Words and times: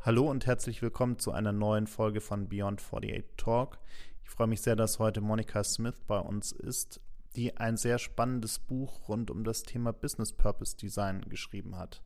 Hallo 0.00 0.30
und 0.30 0.46
herzlich 0.46 0.80
willkommen 0.80 1.18
zu 1.18 1.32
einer 1.32 1.52
neuen 1.52 1.86
Folge 1.86 2.22
von 2.22 2.48
Beyond 2.48 2.80
48 2.80 3.24
Talk. 3.36 3.78
Ich 4.24 4.30
freue 4.30 4.46
mich 4.46 4.62
sehr, 4.62 4.74
dass 4.74 4.98
heute 4.98 5.20
Monika 5.20 5.62
Smith 5.62 6.00
bei 6.06 6.18
uns 6.18 6.52
ist, 6.52 7.00
die 7.36 7.56
ein 7.58 7.76
sehr 7.76 7.98
spannendes 7.98 8.58
Buch 8.58 9.08
rund 9.08 9.30
um 9.30 9.44
das 9.44 9.64
Thema 9.64 9.92
Business 9.92 10.32
Purpose 10.32 10.76
Design 10.76 11.26
geschrieben 11.28 11.76
hat. 11.76 12.02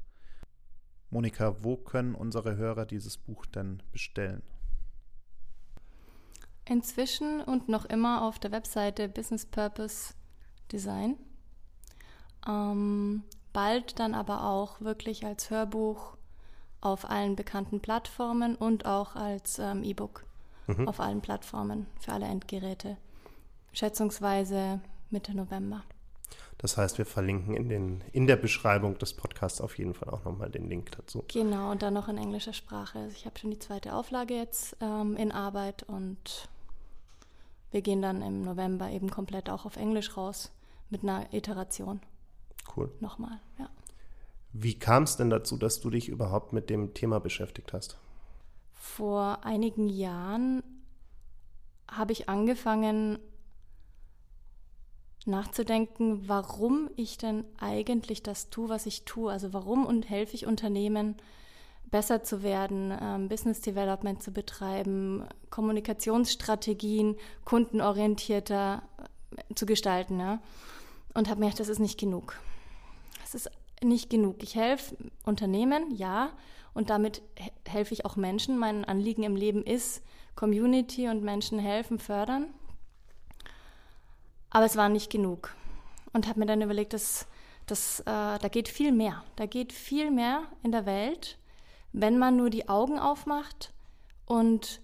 Monika, 1.11 1.63
wo 1.63 1.77
können 1.77 2.15
unsere 2.15 2.57
Hörer 2.57 2.87
dieses 2.87 3.19
Buch 3.19 3.47
denn 3.47 3.83
bestellen? 3.93 4.43
Inzwischen 6.65 7.41
und 7.41 7.69
noch 7.69 7.85
immer 7.85 8.23
auf 8.23 8.39
der 8.39 8.53
Webseite 8.53 9.09
Business 9.09 9.47
Purpose 9.47 10.15
Design. 10.71 11.17
Ähm, 12.47 13.25
bald 13.53 13.99
dann 13.99 14.15
aber 14.15 14.45
auch 14.45 14.81
wirklich 14.81 15.25
als 15.25 15.51
Hörbuch 15.51 16.17
auf 16.81 17.09
allen 17.09 17.37
bekannten 17.37 17.81
Plattformen 17.81 18.57
und 18.57 18.87
auch 18.87 19.15
als 19.15 19.59
ähm, 19.59 19.85
E-Book 19.85 20.25
mhm. 20.67 20.89
auf 20.89 21.01
allen 21.01 21.21
Plattformen 21.21 21.87
für 22.01 22.13
alle 22.13 22.27
Endgeräte. 22.27 22.97
Schätzungsweise 23.73 24.81
Mitte 25.11 25.35
November. 25.35 25.83
Das 26.59 26.77
heißt, 26.77 26.99
wir 26.99 27.07
verlinken 27.07 27.57
in, 27.57 27.69
den, 27.69 28.05
in 28.13 28.27
der 28.27 28.37
Beschreibung 28.37 28.99
des 28.99 29.15
Podcasts 29.15 29.61
auf 29.61 29.79
jeden 29.79 29.95
Fall 29.95 30.11
auch 30.11 30.25
nochmal 30.25 30.51
den 30.51 30.69
Link 30.69 30.93
dazu. 30.93 31.25
Genau, 31.29 31.71
und 31.71 31.83
dann 31.83 31.95
noch 31.95 32.09
in 32.09 32.19
englischer 32.19 32.53
Sprache. 32.53 33.01
Also 33.01 33.17
ich 33.17 33.27
habe 33.27 33.39
schon 33.39 33.51
die 33.51 33.59
zweite 33.59 33.95
Auflage 33.95 34.35
jetzt 34.35 34.77
ähm, 34.81 35.17
in 35.17 35.33
Arbeit 35.33 35.83
und 35.85 36.49
wir 37.73 37.83
gehen 37.83 38.03
dann 38.03 38.23
im 38.23 38.43
November 38.43 38.91
eben 38.91 39.11
komplett 39.11 39.51
auch 39.51 39.65
auf 39.67 39.77
Englisch 39.77 40.17
raus 40.17 40.53
mit 40.91 41.03
einer 41.03 41.33
Iteration. 41.33 42.01
Cool. 42.77 42.93
Nochmal, 43.01 43.41
ja. 43.59 43.69
Wie 44.53 44.79
kam 44.79 45.05
es 45.05 45.17
denn 45.17 45.31
dazu, 45.31 45.57
dass 45.57 45.81
du 45.81 45.91
dich 45.91 46.09
überhaupt 46.09 46.53
mit 46.53 46.69
dem 46.69 46.95
Thema 46.95 47.19
beschäftigt 47.19 47.73
hast? 47.73 47.97
Vor 48.75 49.45
einigen 49.45 49.89
Jahren 49.89 50.63
habe 51.89 52.13
ich 52.13 52.29
angefangen 52.29 53.19
nachzudenken, 55.25 56.29
warum 56.29 56.91
ich 56.97 57.17
denn 57.17 57.45
eigentlich 57.59 58.23
das 58.23 58.51
tue, 58.51 58.69
was 58.69 58.87
ich 58.87 59.05
tue. 59.05 59.33
Also 59.33 59.53
warum 59.53 59.87
und 59.87 60.11
helfe 60.11 60.35
ich 60.35 60.47
Unternehmen, 60.47 61.17
besser 61.93 62.25
zu 62.25 62.43
werden, 62.43 62.93
ähm, 63.01 63.29
Business 63.29 63.61
Development 63.61 64.21
zu 64.21 64.33
betreiben, 64.33 65.25
Kommunikationsstrategien 65.51 67.17
kundenorientierter 67.45 68.83
äh, 69.39 69.55
zu 69.55 69.67
gestalten. 69.67 70.19
Ja? 70.19 70.43
Und 71.15 71.29
habe 71.29 71.39
mir 71.39 71.47
gedacht, 71.47 71.61
das 71.61 71.69
ist 71.69 71.79
nicht 71.79 72.01
genug. 72.01 72.37
Das 73.21 73.35
ist 73.35 73.51
nicht 73.83 74.11
genug. 74.11 74.43
Ich 74.43 74.57
helfe 74.57 74.97
Unternehmen, 75.25 75.95
ja, 75.95 76.31
und 76.75 76.91
damit 76.91 77.23
helfe 77.69 77.93
ich 77.93 78.05
auch 78.05 78.17
Menschen. 78.17 78.59
Mein 78.59 78.85
Anliegen 78.85 79.23
im 79.23 79.37
Leben 79.37 79.63
ist 79.63 80.03
Community 80.35 81.09
und 81.09 81.23
Menschen 81.23 81.59
helfen, 81.59 81.99
fördern. 81.99 82.47
Aber 84.49 84.65
es 84.65 84.77
war 84.77 84.89
nicht 84.89 85.11
genug. 85.11 85.55
Und 86.13 86.27
habe 86.29 86.41
mir 86.41 86.47
dann 86.47 86.63
überlegt, 86.63 86.95
dass, 86.95 87.27
dass, 87.67 88.01
äh, 88.01 88.05
da 88.05 88.49
geht 88.51 88.69
viel 88.69 88.93
mehr. 88.93 89.23
Da 89.37 89.47
geht 89.47 89.73
viel 89.73 90.11
mehr 90.11 90.45
in 90.63 90.73
der 90.73 90.87
Welt, 90.87 91.39
wenn 91.93 92.19
man 92.19 92.37
nur 92.37 92.51
die 92.51 92.69
Augen 92.69 92.99
aufmacht 92.99 93.73
und 94.27 94.81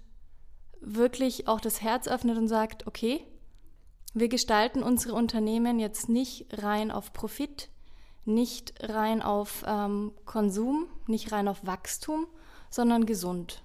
wirklich 0.81 1.49
auch 1.49 1.61
das 1.61 1.83
Herz 1.83 2.07
öffnet 2.07 2.39
und 2.39 2.49
sagt, 2.49 2.87
okay, 2.87 3.25
wir 4.15 4.29
gestalten 4.29 4.83
unsere 4.83 5.15
Unternehmen 5.15 5.79
jetzt 5.79 6.09
nicht 6.09 6.47
rein 6.63 6.91
auf 6.91 7.13
Profit, 7.13 7.69
nicht 8.25 8.75
rein 8.81 9.23
auf 9.23 9.65
ähm, 9.67 10.13
Konsum, 10.25 10.87
nicht 11.07 11.33
rein 11.33 11.49
auf 11.49 11.67
Wachstum, 11.67 12.27
sondern 12.71 13.07
gesund. 13.07 13.63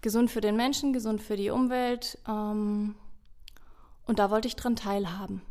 Gesund 0.00 0.30
für 0.30 0.40
den 0.40 0.56
Menschen, 0.56 0.92
gesund 0.92 1.20
für 1.20 1.36
die 1.36 1.50
Umwelt, 1.50 2.18
ähm, 2.28 2.94
und 4.06 4.20
da 4.20 4.30
wollte 4.30 4.48
ich 4.48 4.56
dran 4.56 4.76
teilhaben. 4.76 5.42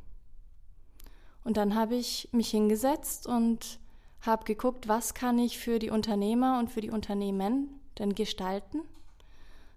Und 1.44 1.58
dann 1.58 1.76
habe 1.76 1.96
ich 1.96 2.30
mich 2.32 2.50
hingesetzt 2.50 3.28
und 3.28 3.80
habe 4.26 4.46
geguckt, 4.46 4.88
was 4.88 5.14
kann 5.14 5.38
ich 5.40 5.58
für 5.58 5.80
die 5.80 5.90
Unternehmer 5.90 6.60
und 6.60 6.72
für 6.72 6.82
die 6.82 6.92
Unternehmen 6.92 7.80
denn 8.00 8.16
gestalten, 8.16 8.82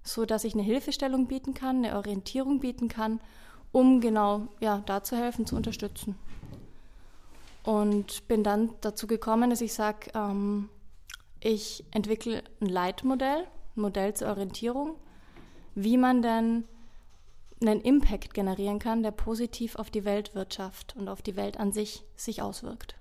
so 0.02 0.24
dass 0.24 0.44
ich 0.44 0.54
eine 0.54 0.62
Hilfestellung 0.62 1.26
bieten 1.26 1.54
kann, 1.54 1.84
eine 1.84 1.96
Orientierung 1.96 2.60
bieten 2.60 2.88
kann, 2.88 3.20
um 3.72 4.00
genau 4.00 4.48
ja, 4.60 4.82
da 4.86 5.02
zu 5.02 5.16
helfen, 5.16 5.46
zu 5.46 5.56
unterstützen. 5.56 6.16
Und 7.64 8.26
bin 8.28 8.42
dann 8.42 8.70
dazu 8.80 9.06
gekommen, 9.06 9.50
dass 9.50 9.60
ich 9.60 9.74
sage, 9.74 10.10
ähm, 10.14 10.68
ich 11.40 11.84
entwickle 11.90 12.42
ein 12.60 12.68
Leitmodell, 12.68 13.46
ein 13.76 13.80
Modell 13.80 14.14
zur 14.14 14.28
Orientierung, 14.28 14.96
wie 15.74 15.98
man 15.98 16.22
denn 16.22 16.64
einen 17.60 17.80
Impact 17.80 18.34
generieren 18.34 18.78
kann, 18.78 19.02
der 19.02 19.10
positiv 19.10 19.76
auf 19.76 19.90
die 19.90 20.04
Weltwirtschaft 20.04 20.96
und 20.96 21.08
auf 21.08 21.22
die 21.22 21.36
Welt 21.36 21.58
an 21.58 21.72
sich 21.72 22.04
sich 22.16 22.40
auswirkt. 22.40 22.94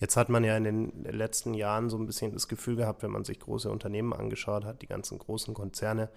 Jetzt 0.00 0.16
hat 0.16 0.28
man 0.28 0.44
ja 0.44 0.56
in 0.56 0.64
den 0.64 0.92
letzten 1.04 1.54
Jahren 1.54 1.90
so 1.90 1.98
ein 1.98 2.06
bisschen 2.06 2.32
das 2.32 2.48
Gefühl 2.48 2.76
gehabt, 2.76 3.02
wenn 3.02 3.10
man 3.10 3.24
sich 3.24 3.40
große 3.40 3.70
Unternehmen 3.70 4.12
angeschaut 4.12 4.64
hat, 4.64 4.82
die 4.82 4.86
ganzen 4.86 5.18
großen 5.18 5.54
Konzerne, 5.54 6.08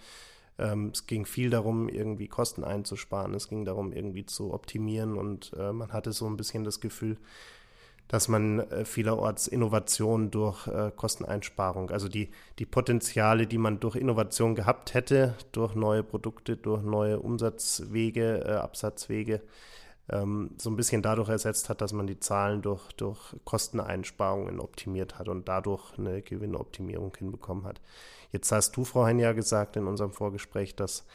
ähm, 0.59 0.91
es 0.93 1.07
ging 1.07 1.25
viel 1.25 1.49
darum, 1.49 1.89
irgendwie 1.89 2.27
Kosten 2.27 2.63
einzusparen, 2.63 3.33
es 3.33 3.47
ging 3.47 3.65
darum, 3.65 3.93
irgendwie 3.93 4.25
zu 4.25 4.53
optimieren 4.53 5.17
und 5.17 5.51
äh, 5.57 5.71
man 5.73 5.91
hatte 5.91 6.11
so 6.11 6.27
ein 6.27 6.37
bisschen 6.37 6.63
das 6.63 6.79
Gefühl, 6.79 7.17
dass 8.07 8.27
man 8.27 8.59
äh, 8.59 8.85
vielerorts 8.85 9.47
Innovation 9.47 10.31
durch 10.31 10.67
äh, 10.67 10.91
Kosteneinsparung, 10.95 11.89
also 11.91 12.09
die, 12.09 12.29
die 12.59 12.65
Potenziale, 12.65 13.47
die 13.47 13.57
man 13.57 13.79
durch 13.79 13.95
Innovation 13.95 14.53
gehabt 14.53 14.93
hätte, 14.93 15.35
durch 15.51 15.75
neue 15.75 16.03
Produkte, 16.03 16.57
durch 16.57 16.83
neue 16.83 17.19
Umsatzwege, 17.19 18.61
Absatzwege, 18.61 19.41
ähm, 20.09 20.51
so 20.57 20.69
ein 20.69 20.75
bisschen 20.75 21.01
dadurch 21.01 21.29
ersetzt 21.29 21.69
hat, 21.69 21.81
dass 21.81 21.93
man 21.93 22.07
die 22.07 22.19
Zahlen 22.19 22.61
durch, 22.61 22.91
durch 22.93 23.35
Kosteneinsparungen 23.45 24.59
optimiert 24.59 25.19
hat 25.19 25.29
und 25.29 25.47
dadurch 25.47 25.97
eine 25.97 26.21
Gewinnoptimierung 26.21 27.15
hinbekommen 27.17 27.65
hat. 27.65 27.81
Jetzt 28.31 28.51
hast 28.51 28.75
du, 28.77 28.83
Frau 28.85 29.05
Hein, 29.05 29.19
ja 29.19 29.33
gesagt 29.33 29.75
in 29.75 29.87
unserem 29.87 30.13
Vorgespräch, 30.13 30.75
dass 30.75 31.05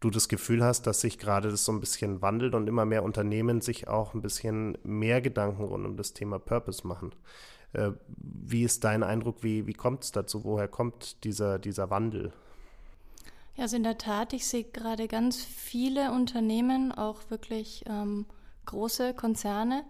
du 0.00 0.10
das 0.10 0.28
Gefühl 0.28 0.62
hast, 0.62 0.86
dass 0.86 1.00
sich 1.00 1.18
gerade 1.18 1.50
das 1.50 1.64
so 1.64 1.72
ein 1.72 1.80
bisschen 1.80 2.22
wandelt 2.22 2.54
und 2.54 2.68
immer 2.68 2.84
mehr 2.84 3.02
Unternehmen 3.02 3.60
sich 3.60 3.88
auch 3.88 4.14
ein 4.14 4.22
bisschen 4.22 4.76
mehr 4.82 5.20
Gedanken 5.20 5.64
rund 5.64 5.86
um 5.86 5.96
das 5.96 6.12
Thema 6.12 6.38
Purpose 6.38 6.86
machen. 6.86 7.14
Äh, 7.72 7.92
wie 8.08 8.62
ist 8.62 8.84
dein 8.84 9.02
Eindruck? 9.02 9.42
Wie, 9.42 9.66
wie 9.66 9.72
kommt 9.74 10.04
es 10.04 10.12
dazu? 10.12 10.44
Woher 10.44 10.68
kommt 10.68 11.24
dieser, 11.24 11.58
dieser 11.58 11.90
Wandel? 11.90 12.32
Ja, 13.56 13.64
also 13.64 13.76
in 13.76 13.84
der 13.84 13.98
Tat, 13.98 14.34
ich 14.34 14.46
sehe 14.46 14.64
gerade 14.64 15.08
ganz 15.08 15.42
viele 15.42 16.12
Unternehmen, 16.12 16.92
auch 16.92 17.30
wirklich 17.30 17.84
ähm, 17.88 18.26
große 18.66 19.14
Konzerne, 19.14 19.84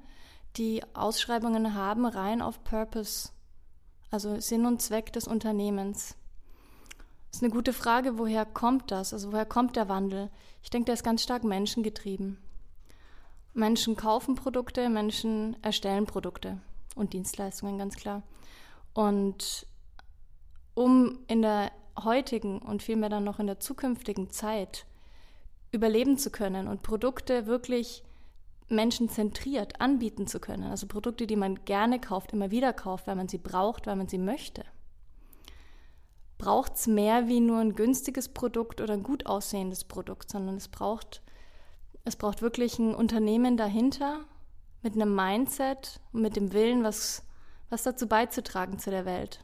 die 0.57 0.83
Ausschreibungen 0.95 1.75
haben 1.75 2.07
rein 2.07 2.41
auf 2.41 2.63
Purpose, 2.65 3.31
also 4.11 4.41
Sinn 4.41 4.67
und 4.67 4.81
Zweck 4.81 5.13
des 5.13 5.27
Unternehmens. 5.27 6.17
Das 7.31 7.39
ist 7.39 7.43
eine 7.43 7.53
gute 7.53 7.73
Frage, 7.73 8.19
woher 8.19 8.47
kommt 8.47 8.91
das? 8.91 9.13
Also 9.13 9.33
woher 9.33 9.45
kommt 9.45 9.77
der 9.77 9.89
Wandel? 9.89 10.31
Ich 10.63 10.71
denke, 10.71 10.87
der 10.87 10.95
ist 10.95 11.05
ganz 11.05 11.23
stark 11.23 11.45
menschengetrieben. 11.45 12.39
Menschen 13.53 13.97
kaufen 13.97 14.35
Produkte, 14.35 14.89
Menschen 14.89 15.57
erstellen 15.63 16.07
Produkte 16.07 16.61
und 16.95 17.13
Dienstleistungen, 17.13 17.79
ganz 17.79 17.97
klar. 17.97 18.23
Und 18.95 19.67
um 20.75 21.19
in 21.27 21.43
der 21.43 21.73
heutigen 22.03 22.61
und 22.61 22.83
vielmehr 22.83 23.09
dann 23.09 23.25
noch 23.25 23.39
in 23.39 23.47
der 23.47 23.61
zukünftigen 23.61 24.31
Zeit 24.31 24.87
überleben 25.73 26.19
zu 26.19 26.31
können 26.31 26.69
und 26.69 26.83
Produkte 26.83 27.47
wirklich 27.47 28.03
menschenzentriert 28.69 29.81
anbieten 29.81 30.27
zu 30.27 30.41
können, 30.41 30.65
also 30.65 30.87
Produkte, 30.87 31.27
die 31.27 31.37
man 31.37 31.65
gerne 31.65 32.01
kauft, 32.01 32.33
immer 32.33 32.51
wieder 32.51 32.73
kauft, 32.73 33.07
weil 33.07 33.17
man 33.17 33.29
sie 33.29 33.39
braucht, 33.39 33.87
weil 33.87 33.97
man 33.97 34.09
sie 34.09 34.19
möchte, 34.19 34.65
braucht 36.39 36.75
es 36.75 36.87
mehr 36.87 37.29
wie 37.29 37.41
nur 37.41 37.61
ein 37.61 37.75
günstiges 37.75 38.29
Produkt 38.29 38.81
oder 38.81 38.95
ein 38.95 39.03
gut 39.03 39.27
aussehendes 39.27 39.85
Produkt, 39.85 40.31
sondern 40.31 40.57
es 40.57 40.69
braucht, 40.69 41.23
es 42.05 42.17
braucht 42.17 42.43
wirklich 42.43 42.79
ein 42.79 42.95
Unternehmen 42.95 43.57
dahinter 43.57 44.25
mit 44.83 44.95
einem 44.95 45.15
Mindset 45.15 46.01
und 46.13 46.23
mit 46.23 46.37
dem 46.37 46.53
Willen, 46.53 46.83
was, 46.85 47.23
was 47.71 47.85
dazu 47.85 48.07
beizutragen 48.07 48.79
zu 48.79 48.91
der 48.91 49.05
Welt. 49.05 49.41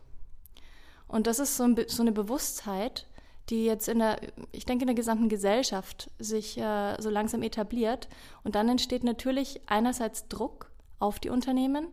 Und 1.09 1.27
das 1.27 1.39
ist 1.39 1.57
so, 1.57 1.65
ein, 1.65 1.77
so 1.89 2.03
eine 2.03 2.13
Bewusstheit, 2.13 3.07
die 3.49 3.65
jetzt 3.65 3.89
in 3.89 3.99
der, 3.99 4.19
ich 4.53 4.65
denke, 4.65 4.83
in 4.83 4.87
der 4.89 4.95
gesamten 4.95 5.29
Gesellschaft 5.29 6.11
sich 6.19 6.59
äh, 6.59 7.01
so 7.01 7.11
langsam 7.11 7.43
etabliert. 7.43 8.09
Und 8.45 8.55
dann 8.55 8.69
entsteht 8.69 9.05
natürlich 9.05 9.61
einerseits 9.67 10.29
Druck 10.29 10.71
auf 10.99 11.19
die 11.19 11.31
Unternehmen, 11.31 11.89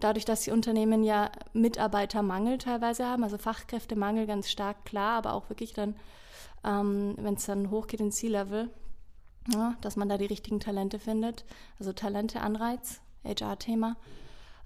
dadurch, 0.00 0.24
dass 0.24 0.42
die 0.42 0.50
Unternehmen 0.50 1.04
ja 1.04 1.30
Mitarbeitermangel 1.52 2.58
teilweise 2.58 3.06
haben, 3.06 3.22
also 3.22 3.38
Fachkräftemangel 3.38 4.26
ganz 4.26 4.50
stark 4.50 4.84
klar, 4.84 5.18
aber 5.18 5.34
auch 5.34 5.48
wirklich 5.48 5.74
dann, 5.74 5.94
ähm, 6.64 7.14
wenn 7.18 7.34
es 7.34 7.46
dann 7.46 7.70
hochgeht 7.70 8.00
in 8.00 8.10
C-Level, 8.10 8.70
ja, 9.52 9.76
dass 9.80 9.96
man 9.96 10.08
da 10.08 10.18
die 10.18 10.26
richtigen 10.26 10.60
Talente 10.60 10.98
findet. 10.98 11.44
Also 11.78 11.92
Talente, 11.92 12.40
Anreiz, 12.40 13.00
HR-Thema. 13.24 13.96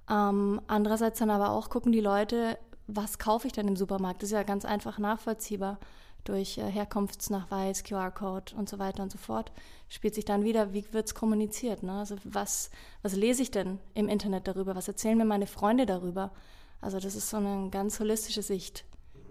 Ähm, 0.08 0.60
andererseits 0.66 1.18
dann 1.18 1.30
aber 1.30 1.50
auch 1.50 1.70
gucken 1.70 1.92
die 1.92 2.00
Leute, 2.00 2.58
was 2.86 3.18
kaufe 3.18 3.46
ich 3.46 3.52
denn 3.52 3.68
im 3.68 3.76
Supermarkt? 3.76 4.22
Das 4.22 4.28
ist 4.28 4.34
ja 4.34 4.42
ganz 4.42 4.64
einfach 4.64 4.98
nachvollziehbar 4.98 5.78
durch 6.24 6.58
äh, 6.58 6.70
Herkunftsnachweis, 6.70 7.84
QR-Code 7.84 8.54
und 8.56 8.68
so 8.68 8.78
weiter 8.78 9.02
und 9.02 9.10
so 9.10 9.18
fort. 9.18 9.52
Spielt 9.88 10.14
sich 10.14 10.24
dann 10.24 10.44
wieder, 10.44 10.72
wie 10.72 10.84
wird 10.92 11.06
es 11.06 11.14
kommuniziert? 11.14 11.82
Ne? 11.82 11.92
Also 11.92 12.16
was, 12.24 12.70
was 13.02 13.14
lese 13.14 13.42
ich 13.42 13.50
denn 13.50 13.78
im 13.94 14.08
Internet 14.08 14.48
darüber? 14.48 14.74
Was 14.74 14.88
erzählen 14.88 15.18
mir 15.18 15.24
meine 15.24 15.46
Freunde 15.46 15.86
darüber? 15.86 16.32
Also 16.80 17.00
das 17.00 17.14
ist 17.14 17.30
so 17.30 17.38
eine 17.38 17.70
ganz 17.70 17.98
holistische 18.00 18.42
Sicht, 18.42 18.84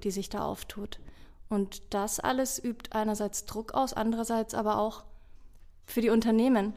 die 0.04 0.12
sich 0.12 0.30
da 0.30 0.44
auftut. 0.44 1.00
Und 1.50 1.94
das 1.94 2.20
alles 2.20 2.64
übt 2.64 2.92
einerseits 2.92 3.46
Druck 3.46 3.74
aus, 3.74 3.94
andererseits 3.94 4.54
aber 4.54 4.80
auch 4.80 5.04
für 5.86 6.02
die 6.02 6.10
Unternehmen. 6.10 6.74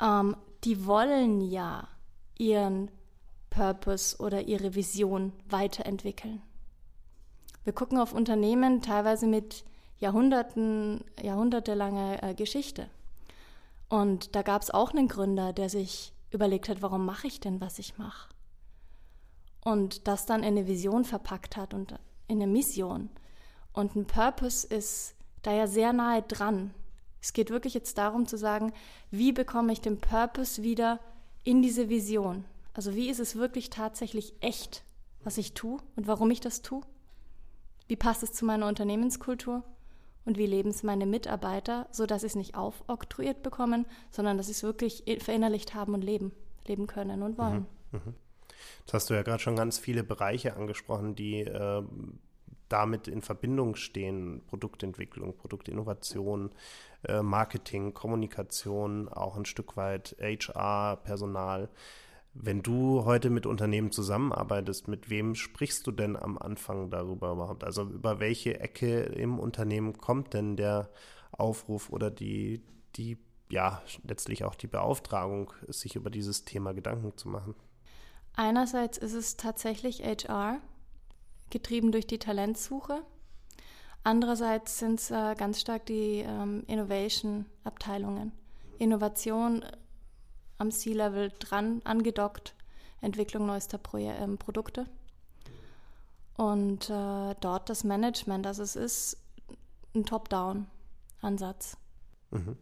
Ähm, 0.00 0.36
die 0.64 0.86
wollen 0.86 1.40
ja 1.40 1.88
ihren 2.38 2.90
Purpose 3.52 4.16
oder 4.18 4.48
ihre 4.48 4.74
Vision 4.74 5.32
weiterentwickeln. 5.48 6.40
Wir 7.64 7.74
gucken 7.74 7.98
auf 7.98 8.14
Unternehmen 8.14 8.80
teilweise 8.80 9.26
mit 9.26 9.64
Jahrhunderten, 9.98 11.04
jahrhundertelanger 11.20 12.22
äh, 12.22 12.34
Geschichte. 12.34 12.88
Und 13.88 14.34
da 14.34 14.42
gab 14.42 14.62
es 14.62 14.70
auch 14.70 14.92
einen 14.92 15.06
Gründer, 15.06 15.52
der 15.52 15.68
sich 15.68 16.12
überlegt 16.30 16.68
hat, 16.68 16.80
warum 16.80 17.04
mache 17.04 17.26
ich 17.26 17.40
denn, 17.40 17.60
was 17.60 17.78
ich 17.78 17.98
mache? 17.98 18.30
Und 19.64 20.08
das 20.08 20.24
dann 20.26 20.42
in 20.42 20.56
eine 20.56 20.66
Vision 20.66 21.04
verpackt 21.04 21.56
hat 21.56 21.74
und 21.74 21.92
in 22.26 22.42
eine 22.42 22.50
Mission. 22.50 23.10
Und 23.74 23.94
ein 23.94 24.06
Purpose 24.06 24.66
ist 24.66 25.14
da 25.42 25.52
ja 25.52 25.66
sehr 25.66 25.92
nahe 25.92 26.22
dran. 26.22 26.72
Es 27.20 27.32
geht 27.32 27.50
wirklich 27.50 27.74
jetzt 27.74 27.98
darum 27.98 28.26
zu 28.26 28.38
sagen, 28.38 28.72
wie 29.10 29.30
bekomme 29.30 29.72
ich 29.72 29.80
den 29.80 30.00
Purpose 30.00 30.62
wieder 30.62 30.98
in 31.44 31.62
diese 31.62 31.90
Vision? 31.90 32.44
Also 32.74 32.94
wie 32.94 33.10
ist 33.10 33.20
es 33.20 33.36
wirklich 33.36 33.70
tatsächlich 33.70 34.34
echt, 34.40 34.84
was 35.24 35.38
ich 35.38 35.54
tue 35.54 35.78
und 35.96 36.06
warum 36.06 36.30
ich 36.30 36.40
das 36.40 36.62
tue? 36.62 36.82
Wie 37.88 37.96
passt 37.96 38.22
es 38.22 38.32
zu 38.32 38.44
meiner 38.44 38.66
Unternehmenskultur? 38.66 39.62
Und 40.24 40.38
wie 40.38 40.46
leben 40.46 40.70
es 40.70 40.84
meine 40.84 41.04
Mitarbeiter, 41.04 41.88
sodass 41.90 42.20
sie 42.20 42.28
es 42.28 42.36
nicht 42.36 42.54
aufoktroyiert 42.54 43.42
bekommen, 43.42 43.86
sondern 44.12 44.36
dass 44.36 44.46
sie 44.46 44.52
es 44.52 44.62
wirklich 44.62 45.02
verinnerlicht 45.18 45.74
haben 45.74 45.94
und 45.94 46.02
leben, 46.02 46.32
leben 46.66 46.86
können 46.86 47.22
und 47.22 47.38
wollen. 47.38 47.66
Mhm, 47.90 47.98
mh. 47.98 48.14
Jetzt 48.80 48.94
hast 48.94 49.10
du 49.10 49.14
ja 49.14 49.22
gerade 49.22 49.42
schon 49.42 49.56
ganz 49.56 49.78
viele 49.78 50.04
Bereiche 50.04 50.54
angesprochen, 50.56 51.16
die 51.16 51.40
äh, 51.40 51.82
damit 52.68 53.08
in 53.08 53.20
Verbindung 53.20 53.76
stehen. 53.76 54.42
Produktentwicklung, 54.46 55.36
Produktinnovation, 55.36 56.50
äh, 57.04 57.22
Marketing, 57.22 57.92
Kommunikation, 57.92 59.08
auch 59.08 59.36
ein 59.36 59.44
Stück 59.44 59.76
weit 59.76 60.16
HR, 60.20 60.96
Personal. 60.96 61.68
Wenn 62.34 62.62
du 62.62 63.04
heute 63.04 63.28
mit 63.28 63.44
Unternehmen 63.44 63.92
zusammenarbeitest, 63.92 64.88
mit 64.88 65.10
wem 65.10 65.34
sprichst 65.34 65.86
du 65.86 65.92
denn 65.92 66.16
am 66.16 66.38
Anfang 66.38 66.88
darüber 66.90 67.32
überhaupt? 67.32 67.62
Also 67.62 67.82
über 67.82 68.20
welche 68.20 68.58
Ecke 68.58 69.02
im 69.02 69.38
Unternehmen 69.38 69.98
kommt 69.98 70.32
denn 70.32 70.56
der 70.56 70.88
Aufruf 71.30 71.90
oder 71.90 72.10
die, 72.10 72.62
die 72.96 73.18
ja, 73.50 73.82
letztlich 74.04 74.44
auch 74.44 74.54
die 74.54 74.66
Beauftragung, 74.66 75.52
sich 75.68 75.94
über 75.94 76.08
dieses 76.08 76.46
Thema 76.46 76.72
Gedanken 76.72 77.16
zu 77.18 77.28
machen? 77.28 77.54
Einerseits 78.34 78.96
ist 78.96 79.12
es 79.12 79.36
tatsächlich 79.36 80.02
HR, 80.02 80.58
getrieben 81.50 81.92
durch 81.92 82.06
die 82.06 82.18
Talentsuche. 82.18 83.02
Andererseits 84.04 84.78
sind 84.78 85.00
es 85.00 85.10
äh, 85.10 85.34
ganz 85.36 85.60
stark 85.60 85.84
die 85.84 86.24
ähm, 86.26 86.64
Innovation-Abteilungen. 86.66 88.32
Innovation 88.78 89.64
am 90.62 90.70
C-Level 90.70 91.32
dran, 91.40 91.82
angedockt, 91.84 92.54
Entwicklung 93.00 93.46
neuester 93.46 93.78
Pro 93.78 93.98
ähm, 93.98 94.38
Produkte. 94.38 94.86
Und 96.36 96.88
äh, 96.88 97.34
dort 97.40 97.68
das 97.68 97.84
Management, 97.84 98.46
also 98.46 98.62
es 98.62 98.76
ist 98.76 99.18
ein 99.94 100.06
Top-Down-Ansatz. 100.06 101.76
Mhm. 102.30 102.56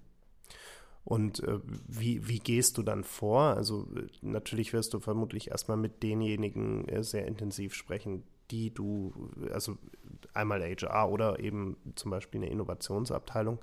Und 1.04 1.42
äh, 1.44 1.60
wie, 1.86 2.26
wie 2.26 2.38
gehst 2.38 2.78
du 2.78 2.82
dann 2.82 3.04
vor? 3.04 3.42
Also 3.42 3.86
natürlich 4.22 4.72
wirst 4.72 4.94
du 4.94 5.00
vermutlich 5.00 5.50
erstmal 5.50 5.76
mit 5.76 6.02
denjenigen 6.02 6.88
äh, 6.88 7.04
sehr 7.04 7.26
intensiv 7.26 7.74
sprechen, 7.74 8.24
die 8.50 8.72
du, 8.72 9.12
also 9.52 9.76
einmal 10.34 10.62
HR 10.62 11.10
oder 11.10 11.38
eben 11.38 11.76
zum 11.94 12.10
Beispiel 12.10 12.40
eine 12.40 12.50
Innovationsabteilung. 12.50 13.58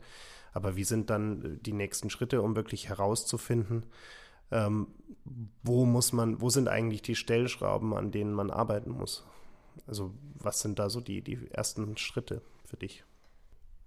Aber 0.54 0.75
wie 0.75 0.84
sind 0.84 1.10
dann 1.10 1.60
die 1.63 1.74
nächsten 1.74 2.10
Schritte, 2.10 2.42
um 2.42 2.56
wirklich 2.56 2.89
herauszufinden, 2.89 3.84
ähm, 4.52 4.88
wo 5.64 5.86
muss 5.86 6.14
man, 6.14 6.42
wo 6.42 6.50
sind 6.50 6.68
eigentlich 6.68 7.02
die 7.02 7.16
Stellschrauben, 7.16 7.94
an 7.94 8.12
denen 8.12 8.34
man 8.34 8.50
arbeiten 8.50 8.92
muss? 8.92 9.26
Also 9.86 10.14
was 10.36 10.62
sind 10.62 10.80
da 10.80 10.90
so 10.90 11.02
die, 11.02 11.22
die 11.22 11.50
ersten 11.52 11.98
Schritte 11.98 12.42
für 12.66 12.78
dich? 12.78 13.04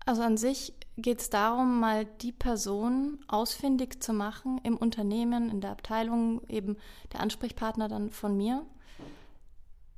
Also 0.07 0.23
an 0.23 0.37
sich 0.37 0.75
geht 0.97 1.21
es 1.21 1.31
darum, 1.31 1.81
mal 1.81 2.05
die 2.05 2.33
Person 2.33 3.19
ausfindig 3.29 4.03
zu 4.03 4.13
machen 4.13 4.61
im 4.65 4.77
Unternehmen, 4.77 5.51
in 5.51 5.61
der 5.61 5.71
Abteilung, 5.71 6.43
eben 6.49 6.77
der 7.13 7.21
Ansprechpartner 7.21 7.89
dann 7.89 8.11
von 8.11 8.37
mir, 8.37 8.65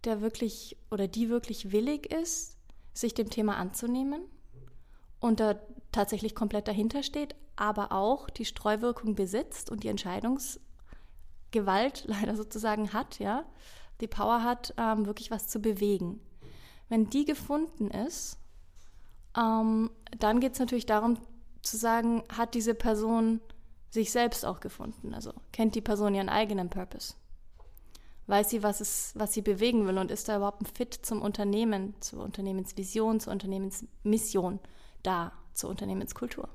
der 0.05 0.21
wirklich 0.21 0.77
oder 0.91 1.07
die 1.07 1.29
wirklich 1.29 1.73
willig 1.73 2.13
ist, 2.13 2.59
sich 2.93 3.15
dem 3.15 3.31
Thema 3.31 3.57
anzunehmen 3.57 4.23
und 5.21 5.41
da 5.41 5.55
tatsächlich 5.93 6.35
komplett 6.35 6.69
dahinter 6.69 7.03
steht, 7.03 7.35
aber 7.57 7.93
auch 7.93 8.31
die 8.31 8.45
Streuwirkung 8.45 9.15
besitzt 9.15 9.71
und 9.71 9.85
die 9.85 9.89
Entscheidungsgewalt 9.89 10.63
leider 12.07 12.37
sozusagen 12.37 12.93
hat, 12.93 13.19
ja, 13.19 13.45
die 14.01 14.09
Power 14.09 14.43
hat, 14.43 14.75
ähm, 14.79 15.07
wirklich 15.07 15.31
was 15.31 15.49
zu 15.49 15.61
bewegen. 15.61 16.21
Wenn 16.89 17.11
die 17.11 17.25
gefunden 17.25 17.91
ist, 17.91 18.39
ähm, 19.37 19.91
dann 20.19 20.41
geht 20.41 20.55
es 20.55 20.59
natürlich 20.59 20.87
darum 20.87 21.19
zu 21.63 21.77
sagen, 21.77 22.25
hat 22.37 22.55
diese 22.55 22.75
Person 22.75 23.41
sich 23.91 24.11
selbst 24.11 24.45
auch 24.45 24.61
gefunden? 24.61 25.15
Also 25.15 25.33
kennt 25.53 25.75
die 25.75 25.81
Person 25.81 26.15
ihren 26.15 26.29
eigenen 26.29 26.71
Purpose? 26.71 27.15
Weiß 28.27 28.51
sie, 28.51 28.63
was, 28.63 28.81
es, 28.81 29.13
was 29.15 29.33
sie 29.33 29.43
bewegen 29.43 29.87
will 29.87 29.99
und 29.99 30.11
ist 30.11 30.29
da 30.29 30.37
überhaupt 30.37 30.63
ein 30.63 30.67
Fit 30.67 30.95
zum 30.95 31.23
Unternehmen, 31.23 31.95
zur 32.01 32.23
Unternehmensvision, 32.23 33.21
zur 33.21 33.33
Unternehmensmission 33.33 34.61
da, 35.03 35.33
zur 35.55 35.71
Unternehmenskultur? 35.71 36.49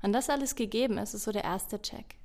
Wenn 0.00 0.12
das 0.12 0.30
alles 0.30 0.54
gegeben 0.54 0.98
ist, 0.98 1.14
ist 1.14 1.24
so 1.24 1.32
der 1.32 1.44
erste 1.44 1.80
Check. 1.80 2.16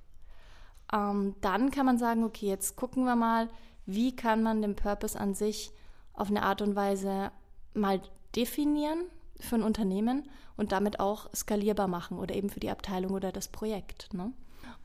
Ähm, 0.91 1.35
dann 1.41 1.71
kann 1.71 1.85
man 1.85 1.97
sagen, 1.97 2.23
okay, 2.23 2.47
jetzt 2.47 2.75
gucken 2.75 3.05
wir 3.05 3.15
mal, 3.15 3.49
wie 3.85 4.15
kann 4.15 4.43
man 4.43 4.61
den 4.61 4.75
Purpose 4.75 5.19
an 5.19 5.33
sich 5.33 5.71
auf 6.13 6.29
eine 6.29 6.43
Art 6.43 6.61
und 6.61 6.75
Weise 6.75 7.31
mal 7.73 8.01
definieren 8.35 9.05
für 9.39 9.55
ein 9.55 9.63
Unternehmen 9.63 10.29
und 10.57 10.71
damit 10.71 10.99
auch 10.99 11.33
skalierbar 11.33 11.87
machen 11.87 12.19
oder 12.19 12.35
eben 12.35 12.49
für 12.49 12.59
die 12.59 12.69
Abteilung 12.69 13.13
oder 13.13 13.31
das 13.31 13.47
Projekt. 13.47 14.13
Ne? 14.13 14.33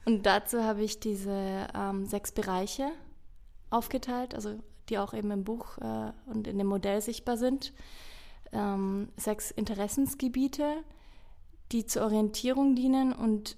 Und 0.05 0.25
dazu 0.27 0.63
habe 0.63 0.83
ich 0.83 1.01
diese 1.01 1.67
ähm, 1.75 2.07
sechs 2.07 2.33
Bereiche 2.33 2.91
aufgeteilt, 3.71 4.35
also 4.35 4.59
die 4.89 4.99
auch 4.99 5.15
eben 5.15 5.31
im 5.31 5.45
Buch 5.45 5.79
äh, 5.79 6.13
und 6.27 6.47
in 6.47 6.59
dem 6.59 6.67
Modell 6.67 7.01
sichtbar 7.01 7.37
sind. 7.37 7.73
Ähm, 8.55 9.09
sechs 9.17 9.51
Interessensgebiete, 9.51 10.85
die 11.73 11.87
zur 11.87 12.05
Orientierung 12.05 12.75
dienen 12.75 13.13
und 13.13 13.57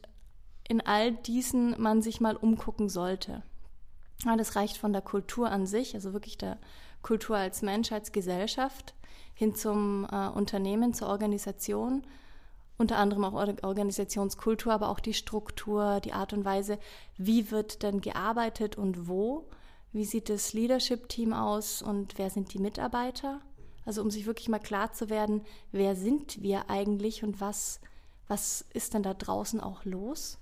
in 0.68 0.80
all 0.80 1.12
diesen 1.12 1.80
man 1.80 2.02
sich 2.02 2.20
mal 2.20 2.36
umgucken 2.36 2.88
sollte. 2.88 3.42
Ja, 4.24 4.36
das 4.36 4.56
reicht 4.56 4.78
von 4.78 4.92
der 4.92 5.02
Kultur 5.02 5.50
an 5.50 5.66
sich, 5.66 5.94
also 5.94 6.12
wirklich 6.12 6.38
der 6.38 6.58
Kultur 7.02 7.36
als 7.36 7.62
Mensch, 7.62 7.92
als 7.92 8.12
Gesellschaft, 8.12 8.94
hin 9.34 9.54
zum 9.54 10.06
äh, 10.10 10.28
Unternehmen, 10.28 10.94
zur 10.94 11.08
Organisation, 11.08 12.02
unter 12.78 12.96
anderem 12.96 13.24
auch 13.24 13.34
Organisationskultur, 13.34 14.72
aber 14.72 14.88
auch 14.88 15.00
die 15.00 15.14
Struktur, 15.14 16.00
die 16.00 16.12
Art 16.12 16.32
und 16.32 16.44
Weise, 16.44 16.78
wie 17.16 17.50
wird 17.50 17.82
denn 17.82 18.00
gearbeitet 18.00 18.76
und 18.76 19.08
wo, 19.08 19.48
wie 19.92 20.04
sieht 20.04 20.28
das 20.28 20.52
Leadership-Team 20.52 21.32
aus 21.32 21.80
und 21.80 22.18
wer 22.18 22.30
sind 22.30 22.52
die 22.52 22.58
Mitarbeiter? 22.58 23.40
Also 23.86 24.02
um 24.02 24.10
sich 24.10 24.26
wirklich 24.26 24.48
mal 24.48 24.58
klar 24.58 24.92
zu 24.92 25.08
werden, 25.08 25.42
wer 25.72 25.96
sind 25.96 26.42
wir 26.42 26.68
eigentlich 26.68 27.22
und 27.24 27.40
was, 27.40 27.80
was 28.28 28.66
ist 28.74 28.92
denn 28.92 29.04
da 29.04 29.14
draußen 29.14 29.60
auch 29.60 29.84
los? 29.84 30.38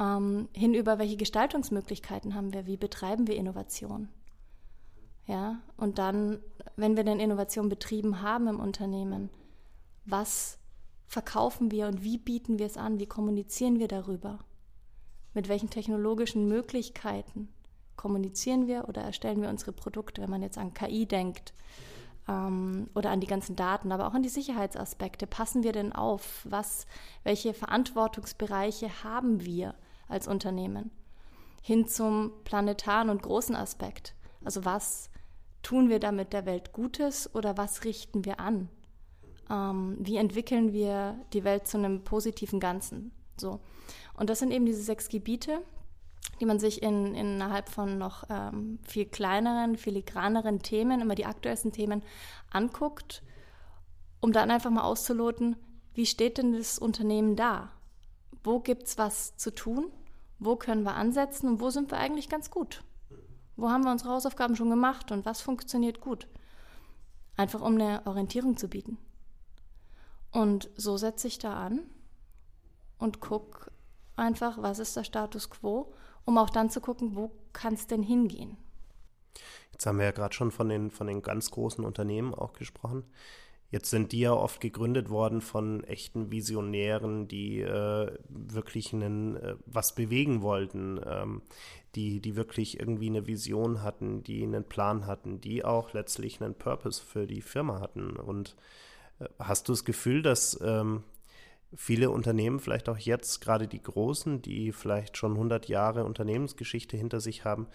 Ähm, 0.00 0.48
hinüber, 0.52 0.98
welche 0.98 1.16
Gestaltungsmöglichkeiten 1.16 2.34
haben 2.34 2.54
wir, 2.54 2.66
wie 2.66 2.76
betreiben 2.76 3.26
wir 3.26 3.36
Innovation? 3.36 4.08
Ja, 5.26 5.60
und 5.76 5.98
dann, 5.98 6.38
wenn 6.76 6.96
wir 6.96 7.04
denn 7.04 7.20
Innovation 7.20 7.68
betrieben 7.68 8.22
haben 8.22 8.46
im 8.48 8.60
Unternehmen, 8.60 9.28
was 10.04 10.58
verkaufen 11.06 11.70
wir 11.70 11.88
und 11.88 12.02
wie 12.02 12.18
bieten 12.18 12.58
wir 12.58 12.66
es 12.66 12.76
an? 12.76 12.98
Wie 12.98 13.06
kommunizieren 13.06 13.78
wir 13.78 13.88
darüber? 13.88 14.38
Mit 15.34 15.48
welchen 15.48 15.70
technologischen 15.70 16.48
Möglichkeiten 16.48 17.48
kommunizieren 17.96 18.66
wir 18.66 18.88
oder 18.88 19.02
erstellen 19.02 19.42
wir 19.42 19.48
unsere 19.48 19.72
Produkte, 19.72 20.22
wenn 20.22 20.30
man 20.30 20.42
jetzt 20.42 20.58
an 20.58 20.74
KI 20.74 21.06
denkt? 21.06 21.54
Ähm, 22.28 22.88
oder 22.94 23.10
an 23.10 23.20
die 23.20 23.26
ganzen 23.26 23.56
Daten, 23.56 23.92
aber 23.92 24.06
auch 24.06 24.14
an 24.14 24.22
die 24.22 24.28
Sicherheitsaspekte. 24.28 25.26
Passen 25.26 25.62
wir 25.62 25.72
denn 25.72 25.92
auf? 25.92 26.46
Was, 26.48 26.86
welche 27.24 27.54
Verantwortungsbereiche 27.54 29.04
haben 29.04 29.44
wir 29.44 29.74
als 30.08 30.28
Unternehmen? 30.28 30.90
Hin 31.62 31.86
zum 31.86 32.32
planetaren 32.44 33.10
und 33.10 33.22
großen 33.22 33.54
Aspekt. 33.54 34.14
Also 34.44 34.64
was 34.64 35.10
tun 35.62 35.88
wir 35.88 36.00
damit 36.00 36.32
der 36.32 36.46
Welt 36.46 36.72
Gutes 36.72 37.32
oder 37.34 37.56
was 37.56 37.84
richten 37.84 38.24
wir 38.24 38.40
an? 38.40 38.68
Ähm, 39.50 39.96
wie 40.00 40.16
entwickeln 40.16 40.72
wir 40.72 41.16
die 41.32 41.44
Welt 41.44 41.66
zu 41.66 41.78
einem 41.78 42.02
positiven 42.04 42.60
Ganzen? 42.60 43.12
So. 43.36 43.60
Und 44.14 44.30
das 44.30 44.40
sind 44.40 44.52
eben 44.52 44.66
diese 44.66 44.82
sechs 44.82 45.08
Gebiete, 45.08 45.62
die 46.40 46.46
man 46.46 46.58
sich 46.58 46.82
in, 46.82 47.14
innerhalb 47.14 47.68
von 47.68 47.98
noch 47.98 48.24
ähm, 48.28 48.78
viel 48.82 49.06
kleineren, 49.06 49.76
filigraneren 49.76 50.60
Themen, 50.60 51.00
immer 51.00 51.14
die 51.14 51.26
aktuellsten 51.26 51.72
Themen 51.72 52.02
anguckt, 52.50 53.22
um 54.20 54.32
dann 54.32 54.50
einfach 54.50 54.70
mal 54.70 54.82
auszuloten, 54.82 55.56
wie 55.94 56.06
steht 56.06 56.38
denn 56.38 56.52
das 56.52 56.78
Unternehmen 56.78 57.36
da? 57.36 57.70
Wo 58.42 58.60
gibt 58.60 58.84
es 58.84 58.98
was 58.98 59.36
zu 59.36 59.54
tun? 59.54 59.90
Wo 60.38 60.56
können 60.56 60.82
wir 60.82 60.94
ansetzen 60.94 61.48
und 61.48 61.60
wo 61.60 61.70
sind 61.70 61.90
wir 61.90 61.98
eigentlich 61.98 62.28
ganz 62.28 62.50
gut? 62.50 62.82
Wo 63.56 63.68
haben 63.70 63.84
wir 63.84 63.92
unsere 63.92 64.10
Hausaufgaben 64.10 64.56
schon 64.56 64.70
gemacht 64.70 65.12
und 65.12 65.24
was 65.24 65.40
funktioniert 65.40 66.00
gut? 66.00 66.26
Einfach 67.36 67.60
um 67.60 67.74
eine 67.74 68.02
Orientierung 68.06 68.56
zu 68.56 68.68
bieten. 68.68 68.98
Und 70.32 70.70
so 70.76 70.96
setze 70.96 71.28
ich 71.28 71.38
da 71.38 71.54
an 71.54 71.82
und 72.98 73.20
gucke 73.20 73.70
einfach, 74.16 74.60
was 74.60 74.78
ist 74.78 74.96
der 74.96 75.04
Status 75.04 75.50
quo, 75.50 75.92
um 76.24 76.38
auch 76.38 76.50
dann 76.50 76.70
zu 76.70 76.80
gucken, 76.80 77.16
wo 77.16 77.30
kann 77.52 77.74
es 77.74 77.86
denn 77.86 78.02
hingehen. 78.02 78.56
Jetzt 79.72 79.86
haben 79.86 79.98
wir 79.98 80.04
ja 80.04 80.12
gerade 80.12 80.34
schon 80.34 80.50
von 80.50 80.68
den, 80.68 80.90
von 80.90 81.06
den 81.06 81.22
ganz 81.22 81.50
großen 81.50 81.84
Unternehmen 81.84 82.34
auch 82.34 82.52
gesprochen. 82.52 83.04
Jetzt 83.72 83.88
sind 83.88 84.12
die 84.12 84.20
ja 84.20 84.34
oft 84.34 84.60
gegründet 84.60 85.08
worden 85.08 85.40
von 85.40 85.82
echten 85.84 86.30
Visionären, 86.30 87.26
die 87.26 87.62
äh, 87.62 88.12
wirklich 88.28 88.92
einen, 88.92 89.36
äh, 89.36 89.56
was 89.64 89.94
bewegen 89.94 90.42
wollten, 90.42 91.00
ähm, 91.06 91.40
die, 91.94 92.20
die 92.20 92.36
wirklich 92.36 92.78
irgendwie 92.78 93.08
eine 93.08 93.26
Vision 93.26 93.82
hatten, 93.82 94.22
die 94.22 94.42
einen 94.42 94.64
Plan 94.64 95.06
hatten, 95.06 95.40
die 95.40 95.64
auch 95.64 95.94
letztlich 95.94 96.42
einen 96.42 96.54
Purpose 96.54 97.02
für 97.02 97.26
die 97.26 97.40
Firma 97.40 97.80
hatten. 97.80 98.16
Und 98.16 98.56
äh, 99.20 99.24
hast 99.38 99.68
du 99.68 99.72
das 99.72 99.86
Gefühl, 99.86 100.20
dass 100.20 100.60
ähm, 100.62 101.02
viele 101.74 102.10
Unternehmen, 102.10 102.60
vielleicht 102.60 102.88
auch 102.88 102.98
jetzt 102.98 103.40
gerade 103.40 103.66
die 103.66 103.82
großen, 103.82 104.42
die 104.42 104.72
vielleicht 104.72 105.16
schon 105.16 105.32
100 105.32 105.68
Jahre 105.68 106.04
Unternehmensgeschichte 106.04 106.96
hinter 106.96 107.20
sich 107.20 107.44
haben, 107.44 107.66